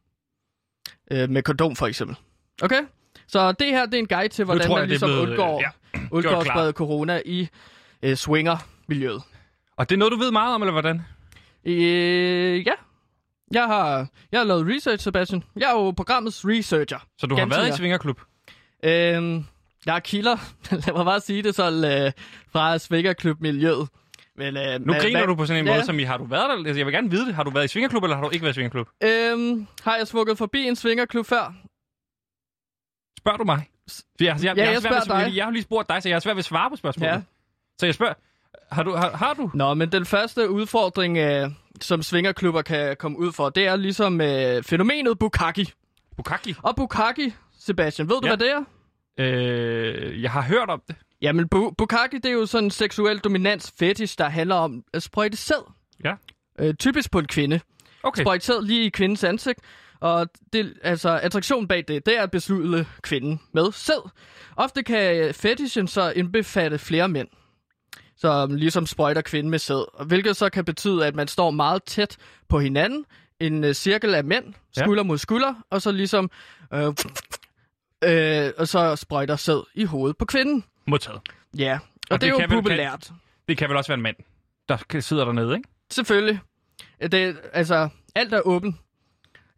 [1.11, 2.17] øh, med kondom for eksempel.
[2.63, 2.81] Okay?
[3.27, 5.57] Så det her det er en guide til, hvordan man jeg, er ligesom blevet, undgår,
[5.57, 5.63] øh,
[5.95, 7.49] ja, undgår at sprede corona i
[8.03, 8.17] øh,
[8.87, 9.23] swinger-miljøet.
[9.77, 11.03] Og det er noget, du ved meget om, eller hvordan?
[11.65, 12.73] Øh, ja.
[13.53, 15.45] Jeg har, jeg har lavet research, Sebastian.
[15.57, 16.99] Jeg er jo programmets researcher.
[17.19, 17.77] Så du har Ganske været i.
[17.77, 18.21] Svingerklub?
[18.85, 19.45] Øhm,
[19.87, 20.37] jeg er kilder.
[20.87, 22.13] Lad mig bare sige det sådan øh,
[22.53, 23.89] fra Svingerklub-miljøet.
[24.37, 25.75] Men, øh, Nu hvad- griner hvad- du på sådan en ja.
[25.75, 26.57] måde, som i har du været der?
[26.57, 27.35] Altså, jeg vil gerne vide det.
[27.35, 28.89] Har du været i Svingerklub, eller har du ikke været i Svingerklub?
[29.05, 31.55] Øhm, har jeg svukket forbi en svingerklub før?
[33.19, 33.69] Spørger du mig?
[34.21, 35.37] Jeg, jeg, jeg, Ja, har jeg svært ved- spørger dig.
[35.37, 37.13] Jeg har lige spurgt dig, så jeg har svært ved at svare på spørgsmålet.
[37.13, 37.21] Ja.
[37.81, 38.15] Så jeg spørger,
[38.71, 38.91] har du?
[38.95, 39.51] Har, har du?
[39.55, 41.51] Nå, men den første udfordring, øh,
[41.81, 45.73] som svingerklubber kan komme ud for, det er ligesom øh, fænomenet Bukaki.
[46.17, 46.55] Bukaki?
[46.63, 48.37] Og Bukaki, Sebastian, ved du, Ja.
[48.37, 48.63] hvad det er?
[49.19, 50.97] Øh, jeg har hørt om det.
[51.23, 55.03] Jamen, bu- Bukaki, det er jo sådan en seksuel dominans fetish, der handler om at
[55.03, 55.73] sprøjte sæd.
[56.05, 56.13] Ja.
[56.59, 57.61] Øh, typisk på en kvinde.
[58.03, 58.23] Okay.
[58.23, 59.59] Sprøjte sæd lige i kvindens ansigt.
[60.01, 64.09] Og det, altså, attraktion bag det, det er at beslutte kvinden med sæd.
[64.57, 67.29] Ofte kan øh, fetishen så indbefatte flere mænd,
[68.17, 70.05] som ligesom sprøjter kvinden med sæd.
[70.07, 72.17] Hvilket så kan betyde, at man står meget tæt
[72.49, 73.05] på hinanden.
[73.41, 74.83] En øh, cirkel af mænd, Ja.
[74.83, 76.31] skulder mod skulder, og så ligesom...
[76.75, 76.87] Øh,
[78.05, 80.65] øh, og så sprøjter sæd i hovedet på kvinden.
[80.87, 81.21] Modtaget.
[81.59, 83.11] Ja, og, Og det, det er jo vel- populært.
[83.49, 84.17] Det kan vel også være en mand,
[84.69, 85.69] der sidder dernede, ikke?
[85.91, 86.41] Selvfølgelig.
[87.13, 88.79] Det, altså, alt er åben.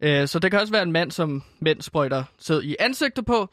[0.00, 3.48] Øh, så det kan også være en mand, som mænd sprøjter sæd i ansigtet på.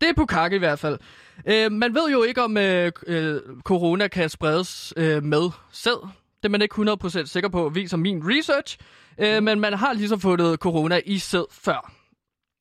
[0.00, 0.98] Det er Bukake i hvert fald.
[1.46, 6.06] Øh, man ved jo ikke, om øh, øh, corona kan spredes øh, med sæd.
[6.42, 6.74] Det er man ikke
[7.20, 8.78] 100% sikker på, viser min research.
[9.18, 11.92] Øh, men man har ligesom fundet corona i sæd før.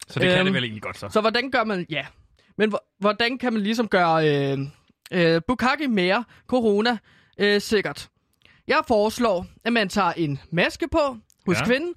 [0.07, 1.09] Så det kan Øhm, det vel egentlig godt så.
[1.09, 1.85] Så hvordan gør man...
[1.89, 2.05] Ja.
[2.57, 4.57] Men hvor- hvordan kan man ligesom gøre øh,
[5.11, 6.97] øh, Bukake mere corona
[7.37, 8.09] øh, sikkert?
[8.67, 11.65] Jeg foreslår, at man tager en maske på hos ja.
[11.65, 11.93] kvinden.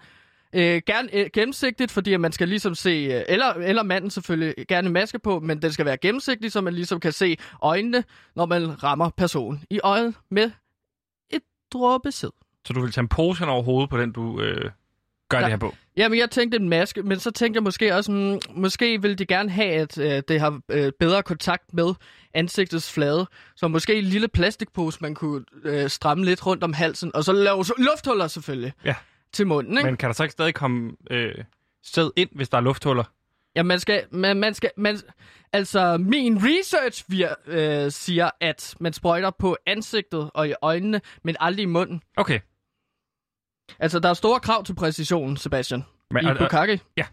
[0.57, 2.91] Øh, gerne øh, gennemsigtigt, fordi at man skal ligesom se...
[2.91, 6.75] Øh, eller, eller manden selvfølgelig gerne maske på, men den skal være gennemsigtig, så man
[6.75, 8.05] ligesom kan se øjnene,
[8.37, 10.51] når man rammer personen i øjet med
[11.31, 11.43] et
[11.73, 12.29] dråbe sæd.
[12.67, 14.71] Så du vil tage en pose over hovedet på den, du øh,
[15.29, 15.45] gør Ja.
[15.45, 15.75] det her på?
[15.97, 19.27] Jamen, jeg tænkte en maske, men så tænkte jeg måske også, mm, måske vil de
[19.27, 21.95] gerne have, at øh, det har øh, bedre kontakt med
[22.35, 23.27] ansigtets flade.
[23.57, 27.33] Så måske en lille plastikpose, man kunne øh, stramme lidt rundt om halsen, og så
[27.33, 28.95] lave så- lufthuller selvfølgelig Ja.
[29.37, 29.87] Til munden, ikke?
[29.87, 31.35] Men kan der så ikke stadig komme øh,
[31.83, 33.05] sæd ind, hvis der er lufthuller?
[33.57, 34.99] Ja, man skal, man, man skal, man,
[35.53, 41.37] altså min research vir, øh, siger, at man sprøjter på ansigtet og i øjnene, men
[41.41, 42.03] aldrig i munden.
[42.17, 42.41] Okay.
[43.79, 45.85] Altså, der er store krav til præcision, Sebastian.
[46.11, 46.81] Men, i Bukake.
[46.97, 47.07] ja.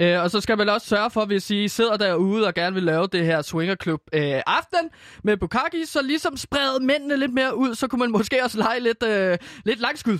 [0.00, 2.82] Øh, og så skal man også sørge for, hvis I sidder derude og gerne vil
[2.82, 4.90] lave det her swingerklub øh, aften
[5.24, 8.80] med Bukaki, så ligesom sprede mændene lidt mere ud, så kunne man måske også lege
[8.80, 10.18] lidt, øh, lidt langskud.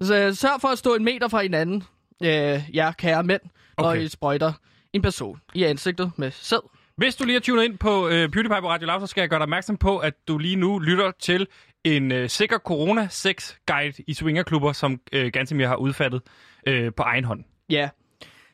[0.00, 1.82] Så øh, sørg for at stå en meter fra hinanden,
[2.22, 3.40] øh, ja, kære mænd,
[3.76, 3.88] okay.
[3.90, 4.00] Okay.
[4.02, 4.52] I sprøjter
[4.92, 6.68] en person i ansigtet med sæd.
[6.96, 9.28] Hvis du lige har tunet ind på øh, PewDiePie på Radio Loud, så skal jeg
[9.28, 11.46] gøre dig opmærksom på, at du lige nu lytter til
[11.84, 16.22] en øh, sikker corona-sex-guide i swingerklubber, som øh, Gantemir har udfattet
[16.66, 17.44] øh, på egen hånd.
[17.70, 17.88] Ja.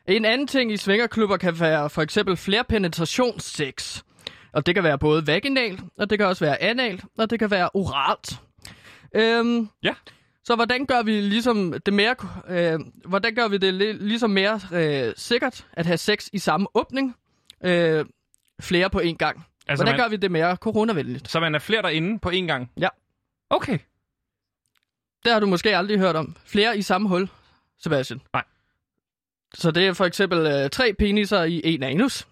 [0.09, 4.03] En anden ting i svingerklubber kan være for eksempel flerpenetrationssex.
[4.53, 7.51] Og det kan være både vaginalt, og det kan også være analt, og det kan
[7.51, 8.41] være oralt.
[9.15, 9.95] Øhm, Ja.
[10.47, 12.17] Så hvordan gør vi ligesom det mere,
[12.49, 16.67] øh, hvordan gør vi det li- ligesom mere øh, sikkert at have sex i samme
[16.75, 17.17] åbning?
[17.65, 18.07] Øh,
[18.61, 19.47] flere på én gang.
[19.69, 21.31] Altså, hvordan man, gør vi det mere coronavenligt?
[21.31, 22.71] Så man er flere derinde på én gang?
[22.81, 22.89] Ja.
[23.51, 23.79] Okay.
[25.25, 26.37] Det har du måske aldrig hørt om.
[26.45, 27.29] Flere i samme hul,
[27.79, 28.21] Sebastian.
[28.33, 28.45] Nej.
[29.55, 32.29] Så det er for eksempel øh, tre peniser i en anus.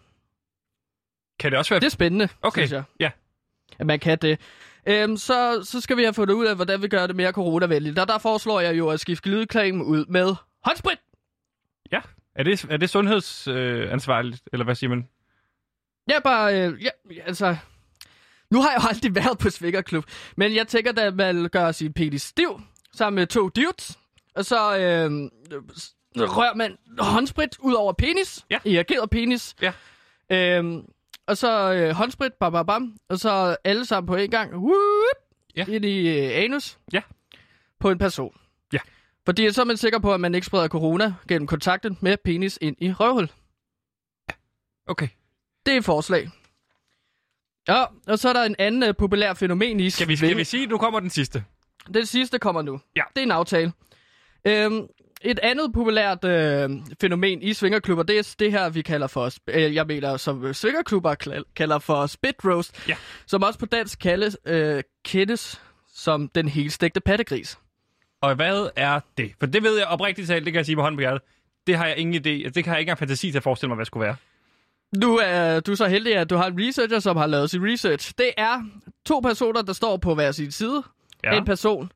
[1.39, 1.81] Kan det også være...
[1.81, 3.11] Det er spændende, Okay, synes jeg, ja.
[3.79, 4.41] at man kan det.
[4.87, 7.99] Øhm, så, så skal vi have fundet ud af, hvordan vi gør det mere coronavenligt.
[7.99, 10.99] Og der foreslår jeg jo at skifte glidecreme ud med håndsprit.
[11.93, 12.01] Ja.
[12.35, 15.09] Er det, er det sundhedsansvarligt, øh, eller hvad siger man?
[16.09, 16.89] Ja, bare, øh, ja,
[17.27, 17.57] altså...
[18.51, 20.05] Nu har jeg jo aldrig været på svingerklub,
[20.37, 22.61] men jeg tænker, at man gør sin penis stiv
[22.95, 23.99] sammen med to dudes,
[24.35, 25.11] og så øh,
[26.17, 28.59] rører man håndsprit ud over penis, Ja.
[28.65, 29.73] irrigeret penis, Ja.
[30.31, 30.65] øh,
[31.27, 35.17] og så øh, håndsprit, bam, bam, bam, og så alle sammen på en gang, whoop,
[35.57, 35.65] Ja.
[35.69, 37.01] ind i øh, anus, Ja.
[37.81, 38.37] på en person.
[38.73, 38.79] Ja.
[39.25, 42.59] Fordi så er man sikker på, at man ikke spreder corona gennem kontakten med penis
[42.61, 43.31] ind i røvhul.
[44.87, 45.09] Okay.
[45.67, 46.31] Det er et forslag.
[47.69, 50.45] Ja, og så er der en anden uh, populær fænomen i Skal vi, skal vi
[50.45, 51.45] sige, nu kommer den sidste?
[51.95, 52.81] Den sidste kommer nu.
[52.97, 53.03] Ja.
[53.15, 53.73] Det er en aftale.
[54.45, 54.87] Øhm,
[55.25, 56.71] et andet populært øh,
[57.01, 61.45] fænomen i svingerklubber, det er det her, vi kalder for, øh, jeg mener, som svingerklubber
[61.57, 62.95] kalder for spit roast, Ja.
[63.27, 65.61] som også på dansk kaldes, øh, kendes
[65.95, 67.59] som den helstegte pattegris.
[68.21, 69.33] Og hvad er det?
[69.41, 71.23] For det ved jeg oprigtigt talt, det kan jeg sige med hånden på hjertet.
[71.67, 72.51] Det har jeg ingen idé.
[72.51, 74.17] Det kan jeg ikke engang fantasi til at forestille mig, hvad det skulle være.
[74.97, 78.13] Nu er du så heldig, at du har en researcher, som har lavet sin research.
[78.19, 78.63] Det er
[79.07, 80.83] to personer, der står på hver sin side.
[81.25, 81.37] Ja.
[81.37, 81.93] En person,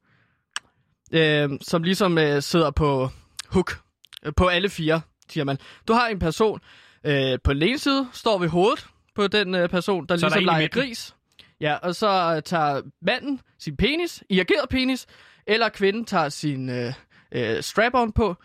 [1.13, 3.09] øh, som ligesom øh, sidder på
[3.49, 3.81] hook.
[4.25, 5.59] Øh, På alle fire, siger man.
[5.89, 6.61] Du har en person
[7.05, 10.27] øh, på den ene side, står ved hovedet på den øh, person, der Så der
[10.27, 11.15] ligesom i leger gris.
[11.61, 15.07] Ja, og så øh, tager manden sin penis, irrigeret penis,
[15.47, 16.93] eller kvinden tager sin øh,
[17.33, 18.37] øh, strap-on på,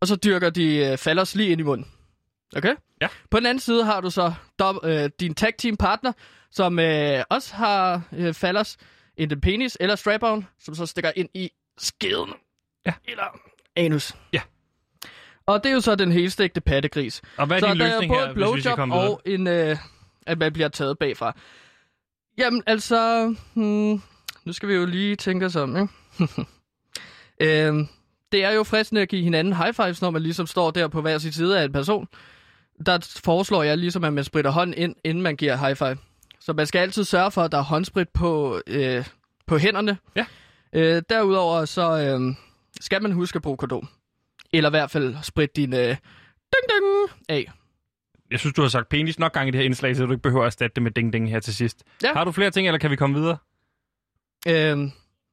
[0.00, 1.86] og så dyrker de øh, fallers lige ind i munden.
[2.56, 2.74] Okay?
[3.00, 3.08] Ja.
[3.30, 4.32] På den anden side har du så
[4.62, 6.12] dob- øh, din tag team partner,
[6.50, 8.76] som øh, også har øh, fallers
[9.16, 12.32] en den penis eller strap-on, som så stikker ind i skeden.
[12.86, 12.92] Ja.
[13.04, 13.40] Eller
[13.76, 14.16] anus.
[14.32, 14.40] Ja.
[15.46, 17.22] Og det er jo så den helstegte pattegris.
[17.36, 18.76] Og hvad er så din der er løsning både her, et hvis vi skal blowjob
[18.76, 19.10] komme videre?
[19.10, 19.76] og en, øh,
[20.26, 21.36] at man bliver taget bagfra.
[22.38, 23.26] Jamen, altså...
[23.54, 24.02] Hmm,
[24.44, 25.92] nu skal vi jo lige tænke os om, ikke?
[27.66, 27.88] øhm,
[28.32, 31.00] det er jo fristende at give hinanden high fives, når man ligesom står der på
[31.00, 32.08] hver sin side af en person.
[32.86, 35.96] Der foreslår jeg ligesom, at man spritter hånden ind, inden man giver high five.
[36.40, 39.06] Så man skal altid sørge for, at der er håndsprit på, øh,
[39.46, 39.98] på hænderne.
[40.16, 40.26] Ja.
[40.74, 42.34] Øh, derudover så øh,
[42.80, 43.88] skal man huske at bruge kondom.
[44.52, 47.52] Eller i hvert fald spritte din øh, ding ding af.
[48.30, 50.22] Jeg synes, du har sagt penis nok gange i det her indslag, så du ikke
[50.22, 51.84] behøver at erstatte det med ding-ding her til sidst.
[52.02, 52.12] Ja.
[52.12, 53.36] Har du flere ting, eller kan vi komme videre?
[54.48, 54.90] Øh,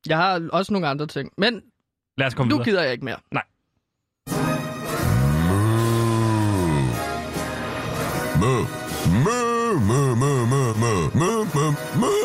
[0.08, 1.62] jeg har også nogle andre ting, men
[2.18, 2.66] Lad os komme nu videre.
[2.66, 3.18] gider jeg ikke mere.
[3.32, 3.44] Nej.
[8.42, 8.54] Mø.
[9.26, 9.36] Mø,
[9.89, 11.66] mø, mø, mø, mø, mø, mø,
[12.02, 12.21] mø,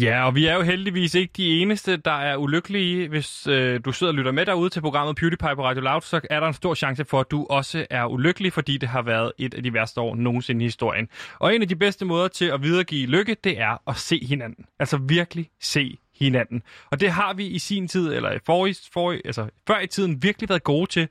[0.00, 3.08] Ja, og vi er jo heldigvis ikke de eneste, der er ulykkelige.
[3.08, 6.20] Hvis øh, du sidder og lytter med derude til programmet PewDiePie på Radio Loud, så
[6.30, 9.32] er der en stor chance for, at du også er ulykkelig, fordi det har været
[9.38, 11.08] et af de værste år nogensinde i historien.
[11.38, 14.64] Og en af de bedste måder til at videregive lykke, det er at se hinanden.
[14.78, 16.62] Altså virkelig se hinanden.
[16.90, 20.22] Og det har vi i sin tid, eller i forrige, forrige, altså før i tiden,
[20.22, 21.08] virkelig været gode til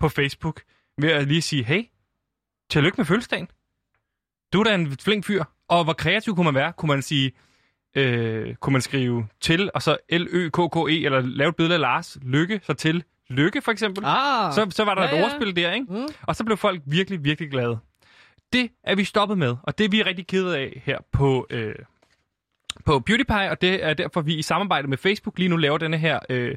[0.00, 0.62] på Facebook
[0.98, 1.82] ved at lige sige, hey,
[2.70, 3.48] tillykke med fødselsdagen.
[4.52, 5.44] Du er da en flink fyr.
[5.68, 6.72] Og hvor kreativ kunne man være?
[6.72, 7.32] Kunne man sige,
[7.96, 12.60] øh, kunne man skrive til, og så L-Ø-K-K-E, eller lave et billede af Lars Lykke,
[12.62, 14.04] så til Lykke for eksempel.
[14.06, 15.86] Ah, Så, så var der Ja, et ordspil der, ikke?
[15.92, 16.06] Mm.
[16.22, 17.78] Og så blev folk virkelig, virkelig glade.
[18.52, 21.74] Det er vi stoppet med, og det er vi rigtig kede af her på, øh,
[22.84, 25.98] på PewDiePie, og det er derfor, vi i samarbejde med Facebook lige nu laver denne
[25.98, 26.54] her øh,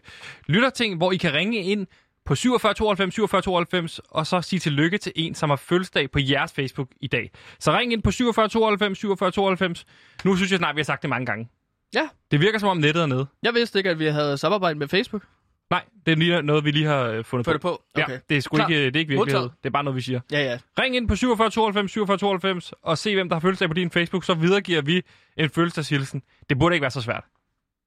[0.48, 1.88] lytterting, hvor I kan ringe ind
[2.26, 6.20] på 47 92 47 92, og så sige tillykke til en, som har fødselsdag på
[6.22, 7.32] jeres Facebook i dag.
[7.60, 9.86] Så ring ind på 47 92 47 92.
[10.24, 11.50] Nu synes jeg snart, vi har sagt det mange gange.
[11.96, 12.10] Ja.
[12.32, 13.26] Det virker som om nettet er nede.
[13.44, 15.24] Jeg vidste ikke, at vi havde samarbejde med Facebook.
[15.70, 17.68] Nej, det er lige noget, vi lige har øh, fundet det på.
[17.68, 18.02] på.
[18.02, 18.14] Okay.
[18.14, 18.68] Ja, det er sgu Klar.
[18.68, 19.18] ikke, det er ikke virkelighed.
[19.40, 19.52] Modtaget.
[19.64, 20.20] Det er bare noget, vi siger.
[20.32, 20.58] Ja, ja.
[20.80, 23.92] Ring ind på 47 92 47 92 og se, hvem der har fødselsdag på din
[23.92, 25.02] Facebook, så videregiver vi
[25.38, 26.22] en fødselsdagshilsen.
[26.50, 27.24] Det burde ikke være så svært.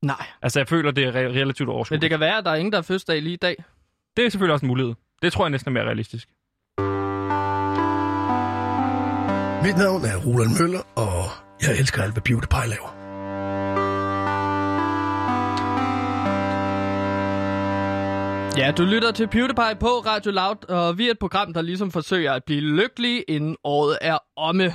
[0.03, 0.27] Nej.
[0.43, 2.03] Altså, jeg føler, det er re- relativt Men overskueligt.
[2.03, 3.65] det kan være, at der er ingen, der har fødselsdag lige i dag.
[4.17, 4.95] Det er selvfølgelig også en mulighed.
[5.23, 6.29] Det tror jeg næsten er mere realistisk.
[9.67, 11.25] Mit navn er Roland Møller, og
[11.63, 12.91] jeg elsker alt, hvad PewDiePie laver.
[18.57, 21.91] Ja, du lytter til PewDiePie på Radio Loud, og vi er et program, der ligesom
[21.91, 24.75] forsøger at blive lykkelige, inden året er omme.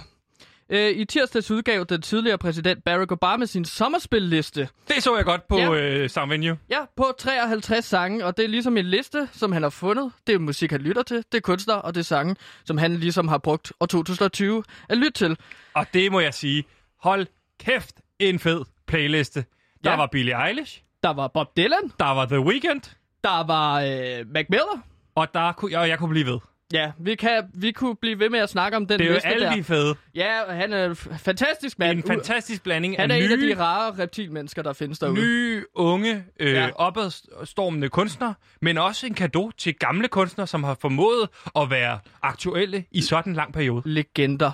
[0.72, 4.70] Øh, I tirsdags udgav den tidligere præsident Barack Obama sin sommerspilliste.
[4.88, 5.74] Det så jeg godt på Ja.
[5.74, 5.97] ja.
[5.97, 6.57] øh, Sound Venue.
[6.70, 10.11] Ja, på 53 sange, og det er ligesom en liste, som han har fundet.
[10.28, 12.95] Det er musik, han lytter til, det er kunstnere, og det er sange, som han
[12.95, 15.38] ligesom har brugt år 2020 at lytte til.
[15.74, 16.63] Og det må jeg sige,
[17.03, 17.28] hold
[17.59, 19.45] kæft, en fed playliste.
[19.84, 19.95] Der Ja.
[19.97, 20.82] var Billie Eilish.
[21.03, 21.91] Der var Bob Dylan.
[21.99, 22.82] Der var The Weeknd.
[23.24, 24.82] Der var øh, Mac Miller.
[25.15, 26.39] Og, der kunne, og jeg kunne blive ved.
[26.74, 29.20] Ja, vi, kan, vi kunne blive ved med at snakke om den Det er jo
[29.24, 29.55] alle der.
[29.55, 29.95] de fede.
[30.15, 31.97] Ja, han er fantastisk mand.
[31.97, 35.15] en fantastisk blanding Han er af en af nye, de rare reptilmennesker, der findes derude.
[35.22, 36.70] nye, unge, øh, ja.
[36.76, 42.86] opadstormende kunstnere, men også en gave til gamle kunstnere, som har formået at være aktuelle
[42.91, 43.82] i sådan en lang periode.
[43.86, 44.51] Legender.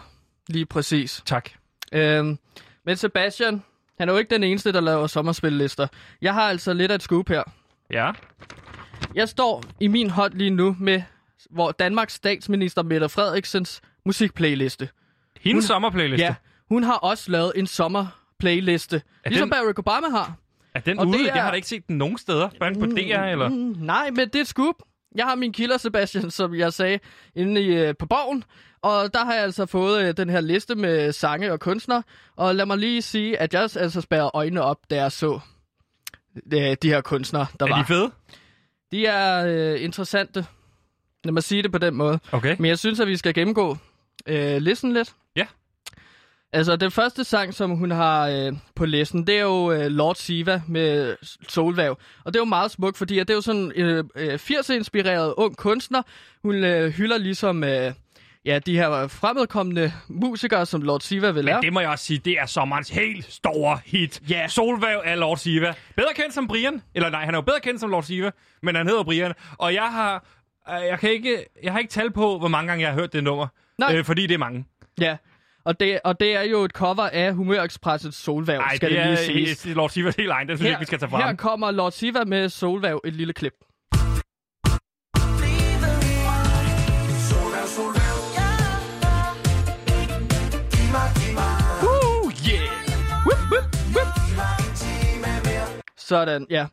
[0.47, 1.23] Lige præcis.
[1.25, 1.49] Tak.
[1.93, 2.37] Øhm,
[2.85, 3.63] men Sebastian,
[3.99, 5.87] han er jo ikke den eneste, der laver sommerspillister.
[6.21, 7.43] Jeg har altså lidt af et scoop her.
[7.91, 8.11] Ja.
[9.15, 11.01] Jeg står i min hånd lige nu med
[11.51, 14.89] hvor Danmarks statsminister Mette Frederiksens musikplayliste.
[15.41, 16.25] Hendes Hun- sommerplayliste.
[16.25, 16.35] Ja,
[16.69, 20.35] hun har også lavet en sommerplayliste, Er ligesom den- Barack Obama har.
[20.75, 21.17] Er den Og ude?
[21.17, 22.49] det er- det har jeg da ikke set den nogen steder.
[22.57, 23.49] Hverken på DR eller...
[23.49, 24.75] Mm, nej, men det er scoop.
[25.15, 26.99] Jeg har min kilder, Sebastian, som jeg sagde,
[27.35, 28.43] inde i, øh, på borgen.
[28.81, 32.03] Og der har jeg altså fået øh, den her liste med sange og kunstnere.
[32.35, 35.39] Og lad mig lige sige, at jeg altså spærrer øjnene op, da jeg så
[36.53, 37.77] øh, de her kunstnere, der Er var.
[37.81, 38.11] de fede?
[38.91, 40.45] De er øh, interessante.
[41.25, 42.19] Lad mig sige det på den måde.
[42.31, 42.55] Okay.
[42.59, 43.77] Men jeg synes, at vi skal gennemgå
[44.27, 45.13] øh, listen lidt.
[45.35, 45.45] Ja.
[46.53, 50.15] Altså, den første sang, som hun har øh, på listen, det er jo øh, Lord
[50.15, 51.15] Siva med
[51.49, 51.97] Solvæv.
[52.25, 54.33] Og det er jo meget smukt, fordi at det er jo sådan en øh, øh,
[54.33, 56.01] 80'er-inspireret ung kunstner.
[56.43, 57.91] Hun øh, hylder ligesom øh,
[58.45, 61.61] ja, de her fremmedkommende musikere, som Lord Siva vil Men lave.
[61.61, 64.21] det må jeg også sige, det er sommerens helt store hit.
[64.29, 64.35] Ja.
[64.35, 64.49] Yeah.
[64.49, 65.73] Solvæv af Lord Siva.
[65.95, 66.81] Bedre kendt som Brian.
[66.95, 68.31] Eller nej, han er jo bedre kendt som Lord Siva,
[68.63, 69.33] men han hedder Brian.
[69.57, 70.25] Og jeg har,
[70.73, 73.23] jeg kan ikke, jeg har ikke tal på, hvor mange gange jeg har hørt det
[73.23, 73.47] nummer.
[73.77, 73.95] Nej.
[73.97, 74.65] Øh, fordi det er mange.
[74.99, 75.17] Ja,
[75.63, 79.03] og det, og det er jo et cover af Humørekspressets Solvæv, Nej, skal det, det,
[79.03, 79.63] er lige siges.
[79.63, 80.47] helt- Lord Sivas helt egen.
[80.49, 81.37] Den synes jeg vi skal tage her frem.
[81.37, 83.53] kommer Lord Siva med Solvæv, et lille klip.
[91.83, 92.69] Uh, yeah!
[93.25, 94.07] Whip, whip, whip.
[95.97, 96.65] Sådan, ja.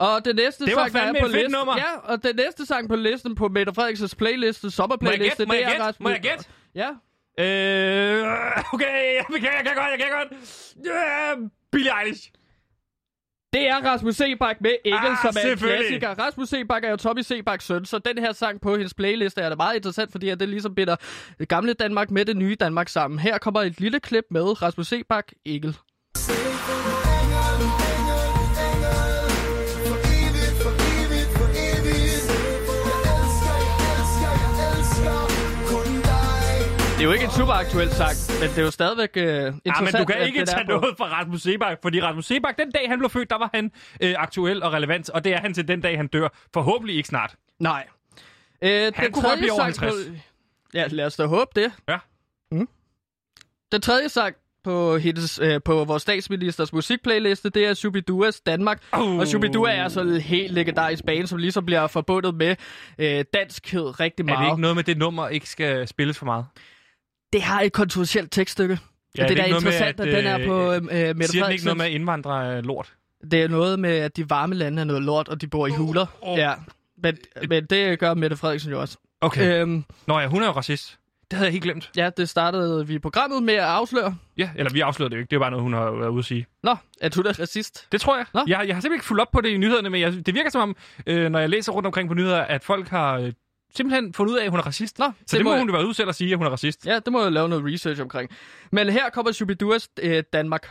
[0.00, 1.76] Og det næste Det var sang, der er på listen, nummer.
[1.76, 5.80] Ja, og det næste sang på listen på Mette Frederiksens playliste, sommerplayliste, det er?
[5.80, 6.04] Rasmus...
[6.04, 6.44] Må jeg gætte?
[6.74, 6.88] Ja.
[7.38, 8.24] Øh,
[8.72, 10.32] okay, jeg kan, jeg kan godt, jeg kan godt.
[11.42, 12.30] Øh, Billie Eilish.
[13.52, 16.08] Det er Rasmus Sebak med Engel, Ah, som er en klassiker.
[16.18, 19.48] Rasmus Sebak er jo Tommy Sebaks søn, så den her sang på hendes playliste er
[19.48, 20.96] da meget interessant, fordi at det ligesom binder
[21.38, 23.18] det gamle Danmark med det nye Danmark sammen.
[23.18, 25.76] Her kommer et lille klip med Rasmus Sebak, Engel.
[37.00, 39.66] Det er jo ikke en super aktuel sang, men det er jo stadigvæk uh, interessant.
[39.66, 40.72] Ja, men du kan ikke er tage på.
[40.72, 43.72] noget fra Rasmus Sebak, fordi Rasmus Sebak, den dag han blev født, der var han
[44.00, 46.28] øh, aktuel og relevant, og det er han til den dag, han dør.
[46.54, 47.34] Forhåbentlig ikke snart.
[47.58, 47.86] Nej.
[48.62, 50.06] Øh, den kunne godt blive over sang 50.
[50.08, 50.14] På...
[50.74, 51.72] Ja, lad os da håbe det.
[51.88, 51.98] Ja.
[52.52, 52.68] Mm.
[53.72, 58.82] Den tredje sang på, hendes, øh, på vores statsministers musikplayliste, det er Shubiduas Danmark.
[58.92, 59.16] Oh.
[59.16, 62.56] Og Shubidua er altså en helt legendarisk bane, som ligesom bliver forbundet med
[62.98, 64.38] øh, danskhed rigtig Er meget.
[64.38, 66.46] det ikke noget med, det nummer ikke skal spilles for meget?
[67.32, 68.78] Det har et kontroversielt tekststykke.
[69.18, 71.16] Ja, det, det er er ikke noget med, interessant, at, at, den er på øh,
[71.16, 72.94] Mette Siger den ikke noget med indvandrere øh, lort?
[73.30, 75.70] Det er noget med, at de varme lande er noget lort, og de bor i
[75.70, 76.06] huler.
[76.22, 76.38] oh.
[76.38, 76.52] Ja,
[77.02, 77.18] men,
[77.48, 78.98] men det gør Mette Frederiksen jo også.
[79.20, 79.60] Okay.
[79.60, 80.96] Øhm, Nå ja, hun er jo racist.
[81.30, 81.90] Det havde jeg helt glemt.
[81.96, 84.16] ja, det startede vi programmet med at afsløre.
[84.36, 85.30] Ja, eller vi afslørede det jo ikke.
[85.30, 86.46] Det er bare noget, hun har været ude at sige.
[86.62, 87.86] Nå, at hun er racist.
[87.92, 88.26] Det tror jeg.
[88.34, 88.40] Nå.
[88.40, 90.50] Jeg, jeg har simpelthen ikke fulgt op på det i nyhederne, men jeg, det virker
[90.50, 90.76] som om,
[91.06, 93.32] øh, når jeg læser rundt omkring på nyheder, at folk har øh,
[93.76, 94.98] simpelthen fundet ud af, at hun er racist.
[94.98, 96.46] Nå, Så det, det må jeg- hun jo være ude selv at sige, at hun
[96.46, 96.86] er racist.
[96.86, 98.30] Ja, det må jeg lave noget research omkring.
[98.72, 100.70] Men her kommer Shubiduas øh, Danmark.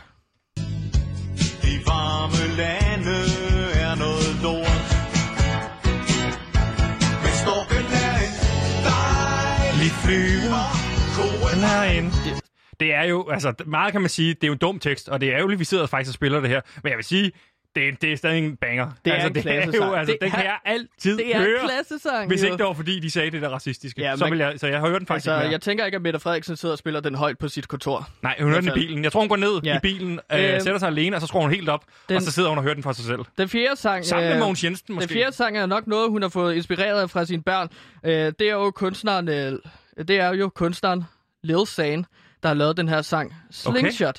[0.56, 3.16] De varme lande
[3.84, 4.80] er noget lort.
[7.24, 8.16] Men storken er
[9.72, 10.64] en Lige flyver.
[11.16, 12.10] koen herinde.
[12.10, 12.40] Det,
[12.80, 15.20] det er jo, altså meget kan man sige, det er jo en dum tekst, og
[15.20, 16.60] det er jo lige, vi sidder faktisk og spiller det her.
[16.82, 17.32] Men jeg vil sige,
[17.76, 18.90] det, det er stadig en banger.
[19.04, 19.96] Det er altså, en det er jo, klassesang.
[19.96, 21.48] altså, Det den kan er- jeg altid Det er høre.
[21.62, 22.46] en klassesang, Hvis jo.
[22.46, 24.00] ikke det var, fordi de sagde det der racistiske.
[24.02, 25.96] Ja, så, man- vil jeg, så jeg hørt den faktisk Altså, ikke jeg tænker ikke,
[25.96, 28.08] at Mette Frederiksen sidder og spiller den højt på sit kontor.
[28.22, 29.04] Nej, hun hører den i bilen.
[29.04, 29.76] Jeg tror, hun går ned Ja.
[29.76, 32.22] i bilen, øh, Øhm, sætter sig alene, og så skruer hun helt op, den- og
[32.22, 33.20] så sidder hun og hører den for sig selv.
[33.38, 34.04] Den fjerde sang...
[34.04, 35.08] Sammen med øh, Mogens Jensen, måske.
[35.08, 37.68] Den fjerde sang er nok noget, hun har fået inspireret fra sine børn.
[38.04, 39.28] Øh, det er jo kunstneren...
[39.28, 39.58] Øh,
[40.08, 41.04] det er jo kunstneren
[41.42, 42.04] Lil Sane,
[42.42, 44.18] der har lavet den her sang Slingshot.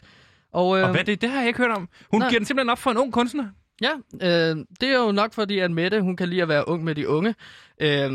[0.54, 1.22] Og, øh, Og hvad er det?
[1.22, 1.90] Det har jeg ikke hørt om.
[2.12, 2.30] Hun nej.
[2.30, 3.48] giver den simpelthen op for en ung kunstner.
[3.82, 6.84] Ja, øh, det er jo nok fordi, at Mette, hun kan lide at være ung
[6.84, 7.36] med de unge.
[7.82, 8.12] Øh,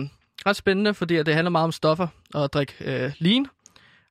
[0.47, 3.47] ret spændende, fordi det handler meget om stoffer og at drikke øh, lean.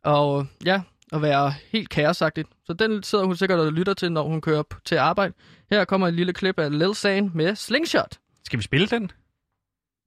[0.03, 0.81] Og ja,
[1.13, 2.47] at være helt kaosagtigt.
[2.65, 5.33] Så den sidder hun sikkert og lytter til, når hun kører p- til arbejde.
[5.71, 8.17] Her kommer et lille klip af Lil Sane med Slingshot.
[8.45, 9.11] Skal vi spille den?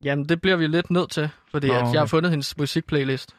[0.04, 2.08] Jamen, det bliver vi lidt nødt til, fordi Nå, at jeg har okay.
[2.08, 3.36] fundet hendes musikplaylist.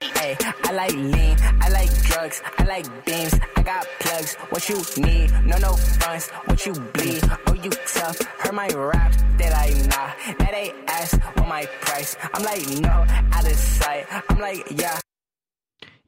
[0.00, 4.76] Hey, I like lean, I like drugs, I like beams, I got plugs, what you
[4.96, 5.72] need, no, no
[6.02, 10.72] funds, what you bleed, oh, you tough, heard my rap, that I nah, that they
[10.86, 12.90] ask, what my price, I'm like, no,
[13.36, 14.98] out of sight, I'm like, yeah.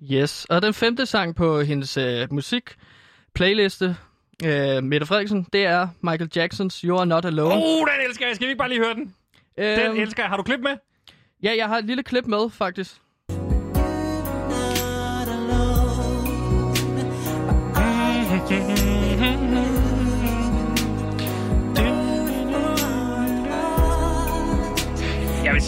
[0.01, 2.63] Yes, og den femte sang på hendes øh, musik
[3.35, 3.97] playliste,
[4.45, 7.55] øh, Mette Frederiksen, det er Michael Jacksons You Are Not Alone.
[7.55, 8.37] Oh, den elsker jeg.
[8.37, 9.15] Skal vi ikke bare lige høre den?
[9.59, 10.31] Øhm, Den elsker jeg.
[10.31, 10.77] Har du klip med?
[11.43, 13.01] Ja, jeg har et lille klip med, faktisk.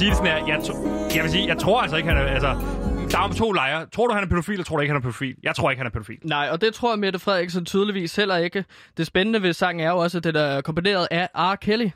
[0.03, 0.47] Sige det sådan her.
[0.47, 2.23] Jeg, tr- jeg vil sige, jeg tror altså ikke, han er...
[2.23, 2.49] Altså,
[3.11, 3.87] der er to lejre.
[3.87, 5.35] Tror du, han er pædofil, eller tror du ikke, han er pædofil?
[5.43, 6.19] Jeg tror ikke, han er pædofil.
[6.25, 8.65] Nej, og det tror Mette Frederiksen tydeligvis heller ikke.
[8.97, 11.55] Det spændende ved sangen er jo også, at det der er komponeret af R.
[11.55, 11.89] Kelly.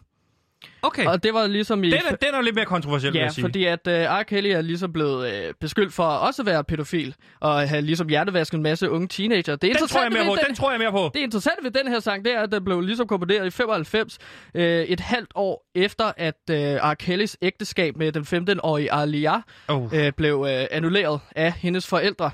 [0.83, 1.07] Okay.
[1.07, 1.91] Og det var ligesom i...
[1.91, 3.45] Den er, den er lidt mere kontroversiel, vil Ja, jeg sige.
[3.45, 4.23] fordi at uh, R.
[4.23, 8.57] Kelly er ligesom blevet uh, beskyldt for at også være pædofil, og have ligesom hjertevasket
[8.57, 9.43] en masse unge teenager.
[9.57, 10.47] Det er Den tror jeg interessant mere ved på.
[10.49, 11.11] Den tror jeg mere på.
[11.15, 14.19] Det interessante ved den her sang, det er, at den blev ligesom komponeret i 95,
[14.55, 16.95] uh, et halvt år efter, at uh, R.
[16.95, 19.83] Kellys ægteskab med den 15-årige Aliyah Oh.
[19.83, 22.31] uh, blev uh, annulleret af hendes forældre.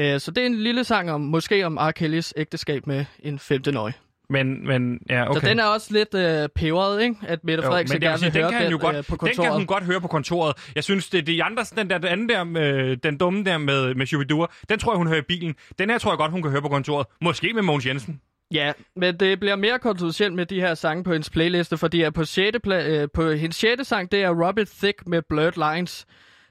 [0.00, 1.90] Uh, så det er en lille sang om, måske om R.
[1.90, 3.94] Kellys ægteskab med en 15-årig.
[4.30, 5.40] Men, men ja, okay.
[5.40, 7.16] Så den er også lidt uh, peberet, ikke?
[7.26, 9.46] At Mette Jo, Frederiksen gerne vil høre den kan den, godt, øh, på den kontoret.
[9.46, 10.56] kan hun godt høre på kontoret.
[10.74, 13.58] Jeg synes, det er de andre, den der den anden der, med, den dumme der
[13.58, 15.54] med, med Shubidua, den tror jeg, hun hører i bilen.
[15.78, 17.06] Den her tror jeg godt, hun kan høre på kontoret.
[17.20, 18.20] Måske med Mogens Jensen.
[18.50, 22.14] Ja, men det bliver mere kontroversielt med de her sange på hendes playliste, fordi at
[22.14, 22.56] på, 6.
[22.66, 23.86] Pla- øh, på hendes 6.
[23.88, 26.06] sang, det er Robert Thicke med Blurred Lines,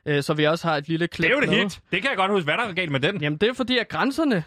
[0.05, 1.80] øh, så vi også har et lille klip Det er jo det hit.
[1.91, 2.43] Det kan jeg godt huske.
[2.43, 3.21] Hvad der er galt med den?
[3.21, 4.43] Jamen det er fordi, at grænserne,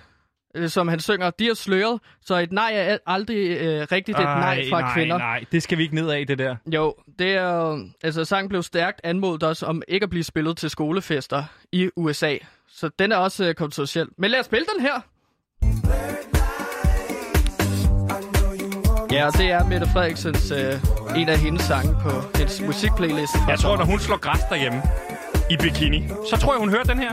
[0.54, 4.18] øh, som han synger, de er sløret, så et nej er al- aldrig øh, rigtigt
[4.18, 5.18] et nej fra nej, kvinder.
[5.18, 6.56] Nej, det skal vi ikke ned af, det der.
[6.66, 10.70] Jo, det er altså sangen blev stærkt anmodet også om ikke at blive spillet til
[10.70, 12.36] skolefester i USA.
[12.68, 14.06] Så den er også øh, kontroversiel.
[14.18, 15.00] Men lad os spille den her.
[19.12, 20.74] Ja, og det er Mette Frederiksens, øh,
[21.16, 23.32] en af hendes sange på hendes musikplaylist.
[23.48, 24.82] Jeg tror, når hun slår græs derhjemme
[25.50, 27.10] i bikini, så tror jeg, hun hører den her.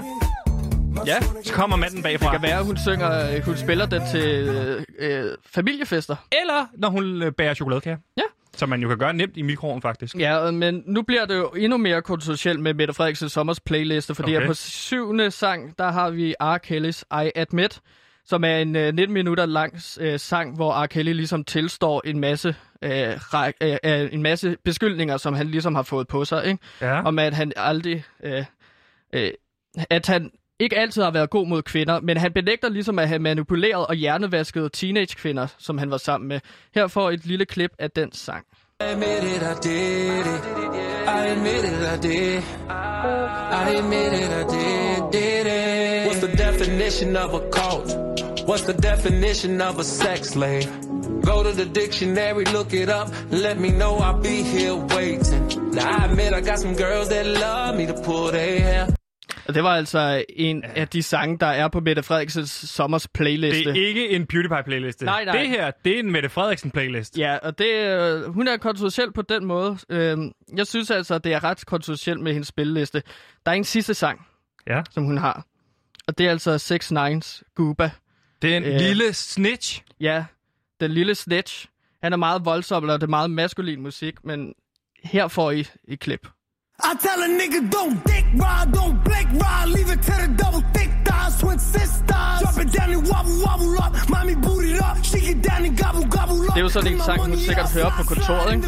[1.06, 1.16] Ja.
[1.44, 2.26] Så kommer manden bagfra.
[2.32, 6.16] Det kan være, at hun, synger, øh, hun spiller den til øh, øh, familiefester.
[6.42, 7.98] Eller når hun øh, bærer chokoladekage.
[8.18, 8.22] Ja.
[8.58, 10.16] Som man jo kan gøre nemt i mikroen, faktisk.
[10.20, 14.36] Ja, men nu bliver det jo endnu mere kontroversielt med Mette Frederiksens sommers playliste, fordi
[14.38, 14.48] Okay.
[14.48, 16.58] på syvende sang, der har vi R.
[16.68, 17.80] Kelly's I Admit,
[18.26, 20.86] som er en øh, 19 minutter lang øh, sang, hvor R.
[20.86, 25.84] Kelly ligesom tilstår en masse, øh, ræk, øh, en masse beskyldninger, som han ligesom har
[25.84, 26.60] fået på sig, ikke?
[26.82, 27.02] Ja.
[27.04, 28.04] Om at han aldrig...
[28.24, 28.46] Øh,
[29.14, 29.32] øh,
[29.90, 33.20] at han ikke altid har været god mod kvinder, men han benægter ligesom at have
[33.20, 36.40] manipuleret og hjernevasket teenage-kvinder, som han var sammen med.
[36.76, 38.46] Her får et lille klip af den sang.
[38.82, 40.42] I admit it, I did it.
[41.08, 42.42] I admit it, I did.
[43.52, 46.08] I admit it, I did, did it.
[46.08, 47.90] What's the definition of a cult?
[48.48, 50.70] What's the definition of a sex slave?
[51.22, 53.08] Go to the dictionary, look it up.
[53.32, 55.72] Let me know I'll be here waiting.
[55.72, 58.88] Now I admit I got some girls that love me to pull their hair.
[59.48, 63.74] Og det var altså en af de sange, der er på Mette Frederiksens sommers playliste.
[63.74, 65.06] Det er ikke en PewDiePie-playliste.
[65.06, 65.38] Nej, nej.
[65.38, 67.18] Det her, det er en Mette Frederiksen-playlist.
[67.18, 69.78] Ja, og det, øh, hun er kontroversiel på den måde.
[69.90, 70.18] Øh,
[70.58, 73.04] jeg synes altså, det er ret kontroversielt med hendes spilleliste.
[73.46, 74.26] Der er en sidste sang,
[74.68, 74.82] ja.
[74.92, 75.46] som hun har.
[76.08, 77.92] Og det er altså 6 Nines Guba.
[78.42, 79.84] Det er en øh, lille snitch.
[80.00, 80.26] Ja,
[80.80, 81.68] den lille snitch.
[82.04, 84.54] Han er meget voldsom, og det er meget maskulin musik, men
[85.04, 86.28] her får I et klip.
[86.84, 90.62] I tell a nigga don't dick ride, don't blink ride, leave it to the double
[90.76, 92.40] thick thighs, twin sisters.
[92.44, 95.76] Drop it down and wobble wobble up, mommy boot it up, she get down and
[95.84, 96.54] gobble gobble up.
[96.56, 98.68] Det er jo sådan en sang, hun sikkert hører på kontoret, ikke?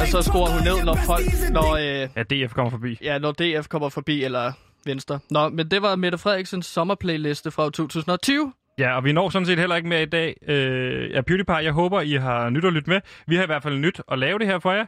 [0.00, 2.98] Og så skruer hun ned, når folk, når, øh, Ja, DF kommer forbi.
[3.02, 4.52] ja, når DF kommer forbi, eller
[4.86, 5.18] Venstre.
[5.30, 8.52] Nå, men det var Mette Frederiksens sommerplayliste fra 2020.
[8.78, 10.36] Ja, og vi når sådan set heller ikke med i dag.
[10.48, 13.00] Øh, ja, PewDiePie, jeg håber, I har nyt at lytte med.
[13.26, 14.86] Vi har i hvert fald nyt at lave det her for jer.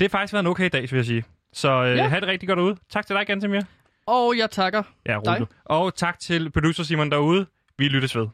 [0.00, 1.24] Det har faktisk været en okay dag, vil jeg sige.
[1.52, 2.08] Så øh, Ja.
[2.08, 2.76] have det rigtig godt derude.
[2.90, 3.60] Tak til dig, Gantemir.
[4.06, 5.46] Og jeg takker Ja, dig.
[5.64, 7.46] Og tak til producer Simon derude.
[7.78, 8.26] Vi lyttes ved.